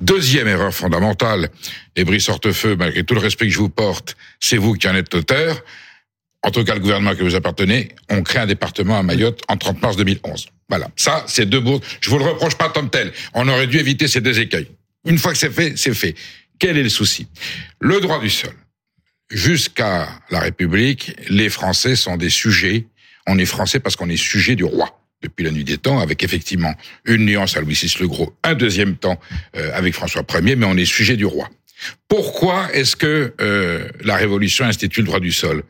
Deuxième 0.00 0.48
erreur 0.48 0.72
fondamentale, 0.72 1.50
et 1.96 2.04
Brice 2.04 2.28
Hortefeux, 2.28 2.76
malgré 2.76 3.04
tout 3.04 3.14
le 3.14 3.20
respect 3.20 3.46
que 3.46 3.52
je 3.52 3.58
vous 3.58 3.68
porte, 3.68 4.16
c'est 4.38 4.56
vous 4.56 4.74
qui 4.74 4.88
en 4.88 4.94
êtes 4.94 5.14
auteur, 5.14 5.62
en 6.42 6.50
tout 6.50 6.64
cas 6.64 6.74
le 6.74 6.80
gouvernement 6.80 7.14
que 7.14 7.22
vous 7.22 7.34
appartenez, 7.34 7.88
on 8.08 8.22
crée 8.22 8.38
un 8.38 8.46
département 8.46 8.98
à 8.98 9.02
Mayotte 9.02 9.42
en 9.48 9.56
30 9.56 9.82
mars 9.82 9.96
2011. 9.96 10.48
Voilà, 10.68 10.88
ça 10.96 11.24
c'est 11.26 11.46
deux 11.46 11.60
bouts. 11.60 11.80
Je 12.00 12.08
vous 12.08 12.18
le 12.18 12.24
reproche 12.24 12.56
pas 12.56 12.70
tant 12.70 12.82
de 12.82 12.88
tel. 12.88 13.12
On 13.34 13.46
aurait 13.48 13.66
dû 13.66 13.78
éviter 13.78 14.08
ces 14.08 14.20
deux 14.20 14.38
écueils. 14.38 14.68
Une 15.04 15.18
fois 15.18 15.32
que 15.32 15.38
c'est 15.38 15.52
fait, 15.52 15.76
c'est 15.76 15.94
fait. 15.94 16.14
Quel 16.58 16.78
est 16.78 16.82
le 16.82 16.88
souci? 16.88 17.26
Le 17.80 18.00
droit 18.00 18.20
du 18.20 18.30
sol 18.30 18.54
jusqu'à 19.30 20.08
la 20.30 20.40
République, 20.40 21.16
les 21.28 21.48
Français 21.48 21.96
sont 21.96 22.16
des 22.16 22.30
sujets. 22.30 22.86
On 23.26 23.38
est 23.38 23.46
français 23.46 23.80
parce 23.80 23.96
qu'on 23.96 24.08
est 24.08 24.16
sujet 24.16 24.56
du 24.56 24.64
roi 24.64 25.00
depuis 25.22 25.44
la 25.44 25.50
nuit 25.50 25.64
des 25.64 25.76
temps, 25.76 26.00
avec 26.00 26.24
effectivement 26.24 26.74
une 27.04 27.26
nuance 27.26 27.56
à 27.56 27.60
Louis 27.60 27.78
VI 27.80 27.94
le 28.00 28.08
Gros, 28.08 28.34
un 28.42 28.54
deuxième 28.54 28.96
temps 28.96 29.20
euh, 29.56 29.70
avec 29.74 29.94
François 29.94 30.24
Ier, 30.40 30.56
mais 30.56 30.66
on 30.66 30.76
est 30.76 30.86
sujet 30.86 31.16
du 31.16 31.26
roi. 31.26 31.48
Pourquoi 32.08 32.68
est-ce 32.72 32.96
que 32.96 33.34
euh, 33.40 33.88
la 34.02 34.16
Révolution 34.16 34.64
institue 34.64 35.00
le 35.00 35.06
droit 35.06 35.20
du 35.20 35.32
sol? 35.32 35.62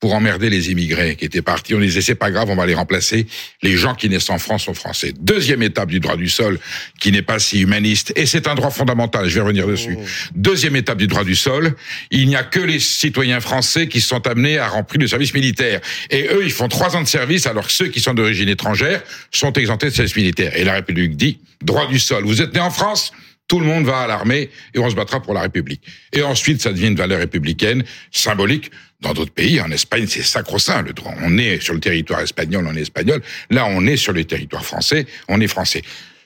Pour 0.00 0.14
emmerder 0.14 0.48
les 0.48 0.70
immigrés 0.70 1.16
qui 1.16 1.24
étaient 1.24 1.42
partis. 1.42 1.74
On 1.74 1.80
disait 1.80 2.00
c'est 2.00 2.14
pas 2.14 2.30
grave, 2.30 2.48
on 2.50 2.54
va 2.54 2.66
les 2.66 2.74
remplacer. 2.74 3.26
Les 3.62 3.76
gens 3.76 3.94
qui 3.94 4.08
naissent 4.08 4.30
en 4.30 4.38
France 4.38 4.64
sont 4.64 4.74
français. 4.74 5.12
Deuxième 5.18 5.62
étape 5.62 5.88
du 5.88 5.98
droit 5.98 6.16
du 6.16 6.28
sol, 6.28 6.58
qui 7.00 7.10
n'est 7.10 7.22
pas 7.22 7.38
si 7.38 7.60
humaniste, 7.60 8.12
et 8.14 8.26
c'est 8.26 8.46
un 8.46 8.54
droit 8.54 8.70
fondamental. 8.70 9.28
Je 9.28 9.34
vais 9.34 9.40
revenir 9.40 9.66
dessus. 9.66 9.96
Mmh. 9.96 10.04
Deuxième 10.36 10.76
étape 10.76 10.98
du 10.98 11.08
droit 11.08 11.24
du 11.24 11.34
sol, 11.34 11.74
il 12.10 12.28
n'y 12.28 12.36
a 12.36 12.44
que 12.44 12.60
les 12.60 12.78
citoyens 12.78 13.40
français 13.40 13.88
qui 13.88 14.00
sont 14.00 14.26
amenés 14.26 14.58
à 14.58 14.68
remplir 14.68 15.00
le 15.00 15.08
service 15.08 15.34
militaire. 15.34 15.80
Et 16.10 16.28
eux, 16.32 16.42
ils 16.44 16.52
font 16.52 16.68
trois 16.68 16.94
ans 16.96 17.02
de 17.02 17.08
service, 17.08 17.46
alors 17.46 17.66
que 17.66 17.72
ceux 17.72 17.88
qui 17.88 18.00
sont 18.00 18.14
d'origine 18.14 18.48
étrangère 18.48 19.02
sont 19.32 19.52
exemptés 19.54 19.86
de 19.86 19.94
service 19.94 20.16
militaire. 20.16 20.56
Et 20.56 20.64
la 20.64 20.74
République 20.74 21.16
dit 21.16 21.38
droit 21.62 21.88
du 21.88 21.98
sol. 21.98 22.24
Vous 22.24 22.40
êtes 22.40 22.54
né 22.54 22.60
en 22.60 22.70
France 22.70 23.12
tout 23.48 23.60
le 23.60 23.66
monde 23.66 23.86
va 23.86 24.00
à 24.00 24.06
l'armée 24.06 24.50
et 24.74 24.78
on 24.78 24.88
se 24.90 24.94
battra 24.94 25.20
pour 25.20 25.32
la 25.32 25.40
République. 25.40 25.80
Et 26.12 26.22
ensuite, 26.22 26.60
ça 26.60 26.70
devient 26.70 26.88
une 26.88 26.96
valeur 26.96 27.18
républicaine 27.18 27.82
symbolique. 28.12 28.70
Dans 29.00 29.12
d'autres 29.12 29.32
pays, 29.32 29.60
en 29.60 29.70
Espagne, 29.70 30.06
c'est 30.08 30.22
sacro-saint 30.22 30.82
le 30.82 30.92
droit. 30.92 31.14
On 31.22 31.38
est 31.38 31.60
sur 31.60 31.72
le 31.72 31.80
territoire 31.80 32.20
espagnol, 32.20 32.66
on 32.68 32.74
est 32.74 32.80
espagnol. 32.80 33.22
Là, 33.50 33.66
on 33.66 33.86
est 33.86 33.96
sur 33.96 34.12
le 34.12 34.24
territoire 34.24 34.64
français, 34.64 35.06
on 35.28 35.40
est 35.40 35.46
français. 35.46 35.82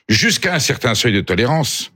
jusqu'à 0.09 0.55
un 0.55 0.59
certain 0.59 0.95
seuil 0.95 1.13
de 1.13 1.21
tolérance 1.21 1.93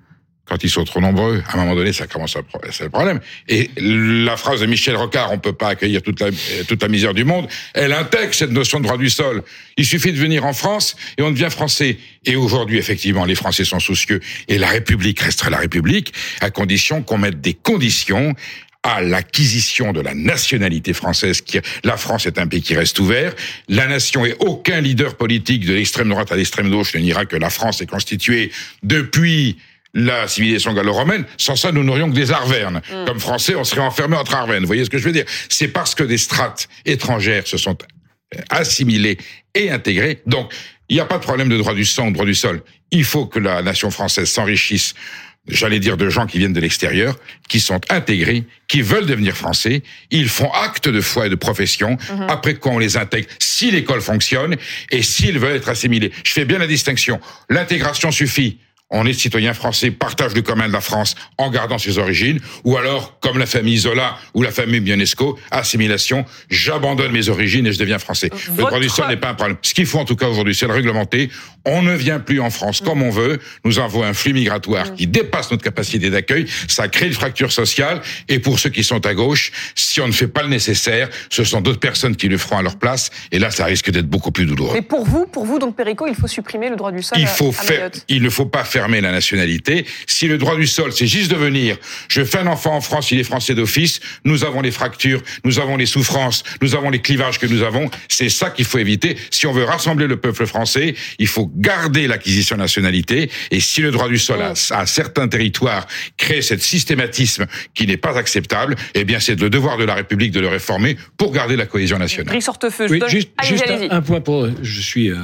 quand 0.47 0.63
ils 0.63 0.69
sont 0.69 0.85
trop 0.85 1.01
nombreux, 1.01 1.43
à 1.47 1.55
un 1.55 1.57
moment 1.57 1.75
donné, 1.75 1.91
ça 1.91 2.07
commence 2.07 2.35
à 2.35 2.39
c'est 2.71 2.85
le 2.85 2.89
problème. 2.89 3.19
Et 3.49 3.69
la 3.77 4.37
phrase 4.37 4.61
de 4.61 4.65
Michel 4.65 4.95
Rocard, 4.95 5.31
on 5.31 5.39
peut 5.39 5.53
pas 5.53 5.69
accueillir 5.69 6.01
toute 6.01 6.21
la, 6.21 6.29
toute 6.67 6.81
la 6.81 6.87
misère 6.87 7.13
du 7.13 7.25
monde, 7.25 7.47
elle 7.73 7.91
intègre 7.91 8.33
cette 8.33 8.51
notion 8.51 8.79
de 8.79 8.85
droit 8.85 8.97
du 8.97 9.09
sol. 9.09 9.43
Il 9.75 9.85
suffit 9.85 10.13
de 10.13 10.17
venir 10.17 10.45
en 10.45 10.53
France 10.53 10.95
et 11.17 11.21
on 11.21 11.31
devient 11.31 11.49
français. 11.49 11.97
Et 12.25 12.35
aujourd'hui, 12.35 12.77
effectivement, 12.77 13.25
les 13.25 13.35
Français 13.35 13.65
sont 13.65 13.79
soucieux 13.79 14.21
et 14.47 14.57
la 14.57 14.67
République 14.67 15.19
restera 15.19 15.49
la 15.49 15.57
République 15.57 16.13
à 16.39 16.49
condition 16.49 17.03
qu'on 17.03 17.17
mette 17.17 17.41
des 17.41 17.53
conditions 17.53 18.33
à 18.83 19.01
l'acquisition 19.01 19.91
de 19.91 20.01
la 20.01 20.13
nationalité 20.13 20.93
française. 20.93 21.41
Qui, 21.41 21.59
la 21.83 21.97
France 21.97 22.25
est 22.25 22.37
un 22.37 22.47
pays 22.47 22.61
qui 22.61 22.75
reste 22.75 22.99
ouvert. 22.99 23.33
La 23.67 23.87
nation 23.87 24.25
et 24.25 24.35
aucun 24.39 24.81
leader 24.81 25.15
politique 25.15 25.65
de 25.65 25.73
l'extrême 25.73 26.09
droite 26.09 26.31
à 26.31 26.35
l'extrême 26.35 26.69
gauche 26.69 26.93
ne 26.95 27.01
dira 27.01 27.25
que 27.25 27.35
la 27.35 27.49
France 27.49 27.81
est 27.81 27.87
constituée 27.87 28.51
depuis 28.83 29.57
la 29.93 30.27
civilisation 30.27 30.73
gallo-romaine. 30.73 31.25
Sans 31.37 31.55
ça, 31.55 31.71
nous 31.71 31.83
n'aurions 31.83 32.09
que 32.09 32.15
des 32.15 32.31
Arvernes. 32.31 32.81
Mm. 32.89 33.05
Comme 33.05 33.19
Français, 33.19 33.55
on 33.55 33.63
serait 33.63 33.81
enfermés 33.81 34.17
entre 34.17 34.35
Arvernes. 34.35 34.63
Vous 34.63 34.67
voyez 34.67 34.85
ce 34.85 34.89
que 34.89 34.97
je 34.97 35.03
veux 35.03 35.11
dire? 35.11 35.25
C'est 35.49 35.69
parce 35.69 35.95
que 35.95 36.03
des 36.03 36.17
strates 36.17 36.69
étrangères 36.85 37.47
se 37.47 37.57
sont 37.57 37.77
assimilées 38.49 39.17
et 39.55 39.71
intégrées. 39.71 40.21
Donc, 40.25 40.53
il 40.89 40.95
n'y 40.95 40.99
a 40.99 41.05
pas 41.05 41.17
de 41.17 41.23
problème 41.23 41.49
de 41.49 41.57
droit 41.57 41.73
du 41.73 41.85
sang, 41.85 42.11
droit 42.11 42.25
du 42.25 42.35
sol. 42.35 42.61
Il 42.91 43.03
faut 43.03 43.25
que 43.25 43.39
la 43.39 43.61
nation 43.61 43.91
française 43.91 44.29
s'enrichisse 44.29 44.93
j'allais 45.47 45.79
dire 45.79 45.97
de 45.97 46.09
gens 46.09 46.25
qui 46.25 46.39
viennent 46.39 46.53
de 46.53 46.59
l'extérieur, 46.59 47.15
qui 47.47 47.59
sont 47.59 47.81
intégrés, 47.89 48.43
qui 48.67 48.81
veulent 48.81 49.05
devenir 49.05 49.35
français, 49.35 49.83
ils 50.11 50.29
font 50.29 50.51
acte 50.51 50.89
de 50.89 51.01
foi 51.01 51.27
et 51.27 51.29
de 51.29 51.35
profession, 51.35 51.95
mm-hmm. 51.95 52.29
après 52.29 52.55
quoi 52.55 52.73
on 52.73 52.79
les 52.79 52.97
intègre, 52.97 53.27
si 53.39 53.71
l'école 53.71 54.01
fonctionne, 54.01 54.55
et 54.91 55.01
s'ils 55.01 55.39
veulent 55.39 55.55
être 55.55 55.69
assimilés. 55.69 56.11
Je 56.23 56.31
fais 56.31 56.45
bien 56.45 56.59
la 56.59 56.67
distinction. 56.67 57.19
L'intégration 57.49 58.11
suffit 58.11 58.57
on 58.89 59.05
est 59.05 59.13
citoyen 59.13 59.53
français, 59.53 59.91
partage 59.91 60.33
le 60.33 60.41
commun 60.41 60.67
de 60.67 60.73
la 60.73 60.81
France 60.81 61.15
en 61.37 61.49
gardant 61.49 61.77
ses 61.77 61.97
origines, 61.97 62.39
ou 62.63 62.77
alors, 62.77 63.19
comme 63.19 63.37
la 63.37 63.45
famille 63.45 63.77
Zola 63.77 64.17
ou 64.33 64.41
la 64.41 64.51
famille 64.51 64.79
Bionesco, 64.79 65.37
assimilation, 65.51 66.25
j'abandonne 66.49 67.11
mes 67.11 67.27
origines 67.27 67.67
et 67.67 67.73
je 67.73 67.79
deviens 67.79 67.99
français. 67.99 68.29
Le 68.57 68.63
droit 68.63 68.79
du 68.79 68.89
sol 68.89 69.07
n'est 69.09 69.17
pas 69.17 69.29
un 69.29 69.33
problème. 69.33 69.57
Ce 69.61 69.73
qu'il 69.73 69.85
faut 69.85 69.99
en 69.99 70.05
tout 70.05 70.15
cas 70.15 70.27
aujourd'hui, 70.27 70.55
c'est 70.55 70.67
le 70.67 70.73
réglementer. 70.73 71.29
On 71.69 71.81
ne 71.81 71.93
vient 71.93 72.19
plus 72.19 72.39
en 72.39 72.49
France 72.49 72.81
comme 72.81 73.03
on 73.03 73.09
veut. 73.09 73.39
Nous 73.65 73.77
avons 73.77 74.01
un 74.01 74.13
flux 74.13 74.33
migratoire 74.33 74.95
qui 74.95 75.05
dépasse 75.05 75.51
notre 75.51 75.63
capacité 75.63 76.09
d'accueil. 76.09 76.47
Ça 76.69 76.87
crée 76.87 77.07
une 77.07 77.13
fracture 77.13 77.51
sociale. 77.51 78.01
Et 78.29 78.39
pour 78.39 78.57
ceux 78.57 78.69
qui 78.69 78.85
sont 78.85 79.05
à 79.05 79.13
gauche, 79.13 79.51
si 79.75 79.99
on 79.99 80.07
ne 80.07 80.13
fait 80.13 80.29
pas 80.29 80.43
le 80.43 80.49
nécessaire, 80.49 81.09
ce 81.29 81.43
sont 81.43 81.59
d'autres 81.59 81.79
personnes 81.79 82.15
qui 82.15 82.29
le 82.29 82.37
feront 82.37 82.57
à 82.57 82.61
leur 82.61 82.77
place. 82.77 83.09
Et 83.33 83.39
là, 83.39 83.51
ça 83.51 83.65
risque 83.65 83.91
d'être 83.91 84.07
beaucoup 84.07 84.31
plus 84.31 84.45
douloureux. 84.45 84.75
Mais 84.75 84.81
pour 84.81 85.03
vous, 85.05 85.25
pour 85.25 85.45
vous, 85.45 85.59
donc 85.59 85.75
Perico, 85.75 86.07
il 86.07 86.15
faut 86.15 86.27
supprimer 86.27 86.69
le 86.69 86.77
droit 86.77 86.93
du 86.93 87.03
sol. 87.03 87.17
Il 87.19 87.27
faut 87.27 87.51
faire. 87.51 87.91
Il 88.07 88.23
ne 88.23 88.29
faut 88.29 88.45
pas 88.45 88.63
fermer 88.63 89.01
la 89.01 89.11
nationalité. 89.11 89.85
Si 90.07 90.27
le 90.27 90.37
droit 90.37 90.55
du 90.55 90.67
sol, 90.67 90.93
c'est 90.93 91.07
juste 91.07 91.31
de 91.31 91.35
venir, 91.35 91.77
je 92.07 92.23
fais 92.23 92.39
un 92.39 92.47
enfant 92.47 92.75
en 92.75 92.81
France, 92.81 93.11
il 93.11 93.19
est 93.19 93.25
français 93.25 93.55
d'office, 93.55 93.99
nous 94.23 94.45
avons 94.45 94.61
les 94.61 94.71
fractures, 94.71 95.21
nous 95.43 95.59
avons 95.59 95.75
les 95.75 95.85
souffrances, 95.85 96.43
nous 96.61 96.75
avons 96.75 96.89
les 96.89 97.01
clivages 97.01 97.39
que 97.39 97.45
nous 97.45 97.61
avons. 97.63 97.89
C'est 98.07 98.29
ça 98.29 98.49
qu'il 98.49 98.65
faut 98.65 98.77
éviter. 98.77 99.17
Si 99.31 99.47
on 99.47 99.51
veut 99.51 99.65
rassembler 99.65 100.07
le 100.07 100.17
peuple 100.17 100.45
français, 100.45 100.95
il 101.19 101.27
faut 101.27 101.51
garder 101.57 102.07
l'acquisition 102.07 102.55
de 102.55 102.61
nationalité. 102.61 103.29
Et 103.51 103.59
si 103.59 103.81
le 103.81 103.91
droit 103.91 104.07
du 104.07 104.17
sol 104.17 104.39
à, 104.41 104.85
certains 104.85 105.27
territoires 105.27 105.87
crée 106.15 106.41
ce 106.41 106.57
systématisme 106.57 107.45
qui 107.73 107.87
n'est 107.87 107.97
pas 107.97 108.17
acceptable, 108.17 108.75
eh 108.93 109.03
bien 109.03 109.19
c'est 109.19 109.39
le 109.39 109.49
devoir 109.49 109.77
de 109.77 109.83
la 109.83 109.95
République 109.95 110.31
de 110.31 110.39
le 110.39 110.47
réformer 110.47 110.97
pour 111.17 111.31
garder 111.31 111.55
la 111.55 111.65
cohésion 111.65 111.97
nationale. 111.97 112.33
Oui, 112.89 113.01
juste, 113.07 113.29
juste 113.43 113.65
un, 113.89 114.01
point 114.01 114.21
pour, 114.21 114.47
je 114.61 114.81
suis 114.81 115.09
euh, 115.09 115.17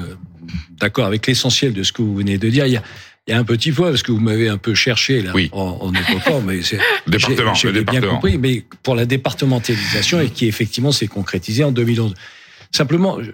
d'accord 0.79 1.05
avec 1.05 1.27
l'essentiel 1.27 1.73
de 1.73 1.83
ce 1.83 1.91
que 1.91 2.01
vous 2.01 2.15
venez 2.15 2.37
de 2.37 2.49
dire. 2.49 2.65
Il 2.65 2.73
y 2.73 2.77
a, 2.77 2.83
il 3.27 3.31
y 3.31 3.33
a 3.33 3.39
un 3.39 3.45
petit 3.45 3.71
point, 3.71 3.89
parce 3.89 4.03
que 4.03 4.11
vous 4.11 4.19
m'avez 4.19 4.49
un 4.49 4.57
peu 4.57 4.73
cherché 4.73 5.21
là, 5.21 5.31
oui. 5.33 5.49
en, 5.53 5.77
en 5.81 5.93
évoquant, 5.93 6.41
mais 6.41 6.61
c'est 6.61 6.79
département, 7.07 7.53
j'ai 7.53 7.71
bien 7.83 8.01
compris, 8.01 8.37
mais 8.37 8.65
pour 8.81 8.95
la 8.95 9.05
départementalisation 9.05 10.19
et 10.19 10.29
qui 10.29 10.47
effectivement 10.47 10.91
s'est 10.91 11.07
concrétisée 11.07 11.63
en 11.63 11.71
2011. 11.71 12.13
Simplement, 12.75 13.19
je, 13.21 13.31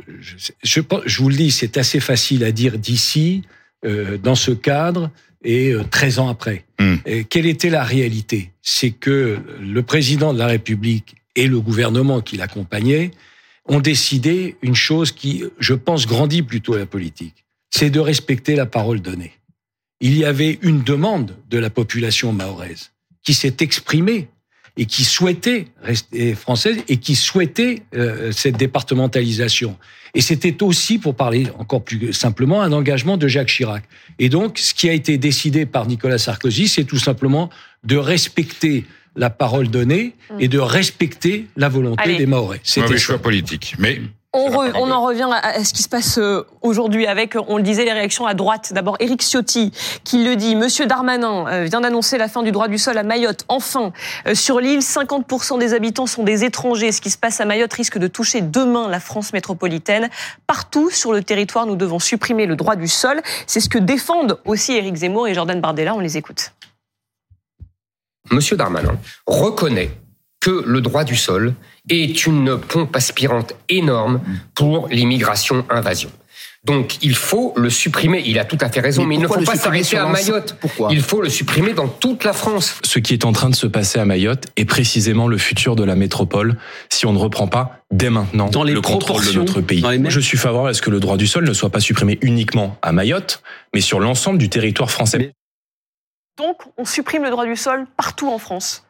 je, 0.63 0.81
je, 1.05 1.21
vous 1.21 1.29
le 1.29 1.35
dis, 1.35 1.51
c'est 1.51 1.77
assez 1.77 1.99
facile 1.99 2.43
à 2.43 2.51
dire 2.51 2.77
d'ici, 2.77 3.43
euh, 3.85 4.17
dans 4.17 4.35
ce 4.35 4.51
cadre, 4.51 5.11
et 5.43 5.71
euh, 5.71 5.83
13 5.89 6.19
ans 6.19 6.29
après. 6.29 6.65
Hmm. 6.79 6.95
Et 7.05 7.23
quelle 7.23 7.45
était 7.45 7.69
la 7.69 7.83
réalité? 7.83 8.51
C'est 8.61 8.91
que 8.91 9.39
le 9.61 9.83
président 9.83 10.33
de 10.33 10.39
la 10.39 10.47
République 10.47 11.15
et 11.35 11.47
le 11.47 11.61
gouvernement 11.61 12.21
qui 12.21 12.37
l'accompagnait 12.37 13.11
ont 13.65 13.79
décidé 13.79 14.57
une 14.61 14.75
chose 14.75 15.11
qui, 15.11 15.43
je 15.59 15.73
pense, 15.73 16.07
grandit 16.07 16.41
plutôt 16.41 16.75
la 16.75 16.85
politique, 16.85 17.45
c'est 17.69 17.89
de 17.89 17.99
respecter 17.99 18.55
la 18.55 18.65
parole 18.65 18.99
donnée 18.99 19.33
il 20.01 20.17
y 20.17 20.25
avait 20.25 20.59
une 20.61 20.83
demande 20.83 21.35
de 21.49 21.57
la 21.57 21.69
population 21.69 22.31
mahoraise 22.31 22.91
qui 23.23 23.33
s'est 23.33 23.57
exprimée 23.59 24.29
et 24.79 24.85
qui 24.85 25.03
souhaitait 25.03 25.67
rester 25.83 26.33
française 26.33 26.77
et 26.87 26.97
qui 26.97 27.13
souhaitait 27.15 27.83
euh, 27.93 28.31
cette 28.31 28.55
départementalisation. 28.55 29.77
Et 30.15 30.21
c'était 30.21 30.63
aussi, 30.63 30.97
pour 30.97 31.15
parler 31.15 31.47
encore 31.59 31.83
plus 31.83 32.13
simplement, 32.13 32.61
un 32.61 32.71
engagement 32.71 33.17
de 33.17 33.27
Jacques 33.27 33.49
Chirac. 33.49 33.83
Et 34.19 34.29
donc, 34.29 34.57
ce 34.57 34.73
qui 34.73 34.89
a 34.89 34.93
été 34.93 35.17
décidé 35.17 35.65
par 35.65 35.85
Nicolas 35.85 36.17
Sarkozy, 36.17 36.69
c'est 36.69 36.85
tout 36.85 36.97
simplement 36.97 37.49
de 37.83 37.97
respecter 37.97 38.85
la 39.17 39.29
parole 39.29 39.67
donnée 39.67 40.15
et 40.39 40.47
de 40.47 40.59
respecter 40.59 41.47
la 41.57 41.67
volonté 41.67 42.15
des 42.15 42.25
Mahorais. 42.25 42.61
C'était 42.63 42.93
un 42.93 42.97
choix 42.97 43.17
politique. 43.17 43.75
Mais 43.79 43.99
on, 44.33 44.91
en 44.91 45.01
revient 45.01 45.27
à, 45.31 45.63
ce 45.63 45.73
qui 45.73 45.81
se 45.81 45.89
passe 45.89 46.19
euh, 46.19 46.45
aujourd'hui 46.61 47.07
avec, 47.07 47.35
on 47.47 47.57
le 47.57 47.63
disait, 47.63 47.83
les 47.83 47.93
réactions 47.93 48.27
à 48.27 48.35
droite. 48.35 48.73
D'abord, 48.73 48.95
Éric 48.99 49.23
Ciotti 49.23 49.71
qui 50.03 50.23
le 50.23 50.35
dit. 50.35 50.55
Monsieur 50.55 50.85
Darmanin 50.85 51.47
euh, 51.47 51.63
vient 51.63 51.81
d'annoncer 51.81 52.17
la 52.17 52.27
fin 52.27 52.43
du 52.43 52.51
droit 52.51 52.67
du 52.67 52.77
sol 52.77 52.97
à 52.97 53.03
Mayotte. 53.03 53.45
Enfin, 53.47 53.91
euh, 54.27 54.35
sur 54.35 54.59
l'île, 54.59 54.79
50% 54.79 55.57
des 55.57 55.73
habitants 55.73 56.05
sont 56.05 56.23
des 56.23 56.43
étrangers. 56.43 56.91
Ce 56.91 57.01
qui 57.01 57.09
se 57.09 57.17
passe 57.17 57.41
à 57.41 57.45
Mayotte 57.45 57.73
risque 57.73 57.97
de 57.97 58.07
toucher 58.07 58.41
demain 58.41 58.87
la 58.87 58.99
France 58.99 59.33
métropolitaine. 59.33 60.09
Partout 60.45 60.91
sur 60.91 61.11
le 61.11 61.23
territoire, 61.23 61.65
nous 61.65 61.75
devons 61.75 61.99
supprimer 61.99 62.45
le 62.45 62.55
droit 62.55 62.75
du 62.75 62.87
sol. 62.87 63.21
C'est 63.47 63.59
ce 63.59 63.69
que 63.69 63.79
défendent 63.79 64.39
aussi 64.45 64.73
Éric 64.73 64.95
Zemmour 64.95 65.27
et 65.27 65.33
Jordan 65.33 65.59
Bardella. 65.59 65.95
On 65.95 65.99
les 65.99 66.17
écoute. 66.17 66.51
Monsieur 68.31 68.55
Darmanin 68.55 68.95
reconnaît 69.25 69.89
que 70.39 70.63
le 70.65 70.81
droit 70.81 71.03
du 71.03 71.15
sol 71.15 71.53
est 71.89 72.25
une 72.25 72.57
pompe 72.57 72.95
aspirante 72.95 73.55
énorme 73.67 74.21
pour 74.55 74.87
l'immigration-invasion. 74.89 76.11
Donc 76.65 76.97
il 77.01 77.15
faut 77.15 77.53
le 77.55 77.69
supprimer. 77.69 78.21
Il 78.25 78.37
a 78.37 78.43
tout 78.43 78.57
à 78.59 78.69
fait 78.69 78.81
raison, 78.81 79.05
mais, 79.05 79.15
il 79.15 79.21
ne 79.21 79.27
faut 79.27 79.41
pas 79.41 79.55
s'arrêter 79.55 79.97
à 79.97 80.05
Mayotte. 80.07 80.57
Pourquoi 80.59 80.89
Il 80.91 81.01
faut 81.01 81.21
le 81.21 81.29
supprimer 81.29 81.73
dans 81.73 81.87
toute 81.87 82.25
la 82.25 82.33
France. 82.33 82.79
Ce 82.83 82.99
qui 82.99 83.13
est 83.13 83.23
en 83.23 83.31
train 83.31 83.49
de 83.49 83.55
se 83.55 83.65
passer 83.65 83.97
à 83.97 84.05
Mayotte 84.05 84.47
est 84.57 84.65
précisément 84.65 85.27
le 85.27 85.37
futur 85.37 85.77
de 85.77 85.83
la 85.83 85.95
métropole 85.95 86.57
si 86.89 87.05
on 87.05 87.13
ne 87.13 87.17
reprend 87.17 87.47
pas 87.47 87.79
dès 87.91 88.09
maintenant 88.09 88.49
dans 88.49 88.63
les 88.63 88.73
le 88.73 88.81
contrôle 88.81 89.25
de 89.25 89.31
notre 89.31 89.61
pays. 89.61 89.83
Je 90.09 90.19
suis 90.19 90.37
favorable 90.37 90.69
à 90.69 90.73
ce 90.73 90.81
que 90.81 90.89
le 90.89 90.99
droit 90.99 91.15
du 91.15 91.27
sol 91.27 91.47
ne 91.47 91.53
soit 91.53 91.69
pas 91.69 91.79
supprimé 91.79 92.19
uniquement 92.21 92.77
à 92.81 92.91
Mayotte, 92.91 93.41
mais 93.73 93.81
sur 93.81 94.01
l'ensemble 94.01 94.37
du 94.37 94.49
territoire 94.49 94.91
français. 94.91 95.31
Donc 96.37 96.57
on 96.77 96.85
supprime 96.85 97.23
le 97.23 97.29
droit 97.29 97.45
du 97.45 97.55
sol 97.55 97.85
partout 97.97 98.29
en 98.29 98.37
France 98.37 98.83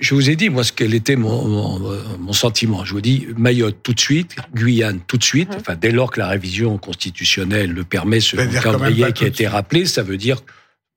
je 0.00 0.14
vous 0.14 0.28
ai 0.28 0.36
dit, 0.36 0.50
moi, 0.50 0.64
ce 0.64 0.72
qu'elle 0.72 0.94
était 0.94 1.16
mon, 1.16 1.78
mon, 2.18 2.32
sentiment. 2.32 2.84
Je 2.84 2.92
vous 2.92 3.00
dis, 3.00 3.26
Mayotte 3.36 3.78
tout 3.82 3.94
de 3.94 4.00
suite, 4.00 4.36
Guyane 4.54 5.00
tout 5.06 5.16
de 5.16 5.24
suite. 5.24 5.50
Mhm. 5.50 5.56
Enfin, 5.60 5.76
dès 5.76 5.90
lors 5.90 6.10
que 6.10 6.20
la 6.20 6.28
révision 6.28 6.76
constitutionnelle 6.78 7.72
le 7.72 7.84
permet, 7.84 8.20
ce 8.20 8.36
calendrier 8.36 9.12
qui 9.12 9.24
a 9.24 9.28
été 9.28 9.46
rappelé, 9.46 9.86
ça 9.86 10.02
veut 10.02 10.16
dire 10.16 10.38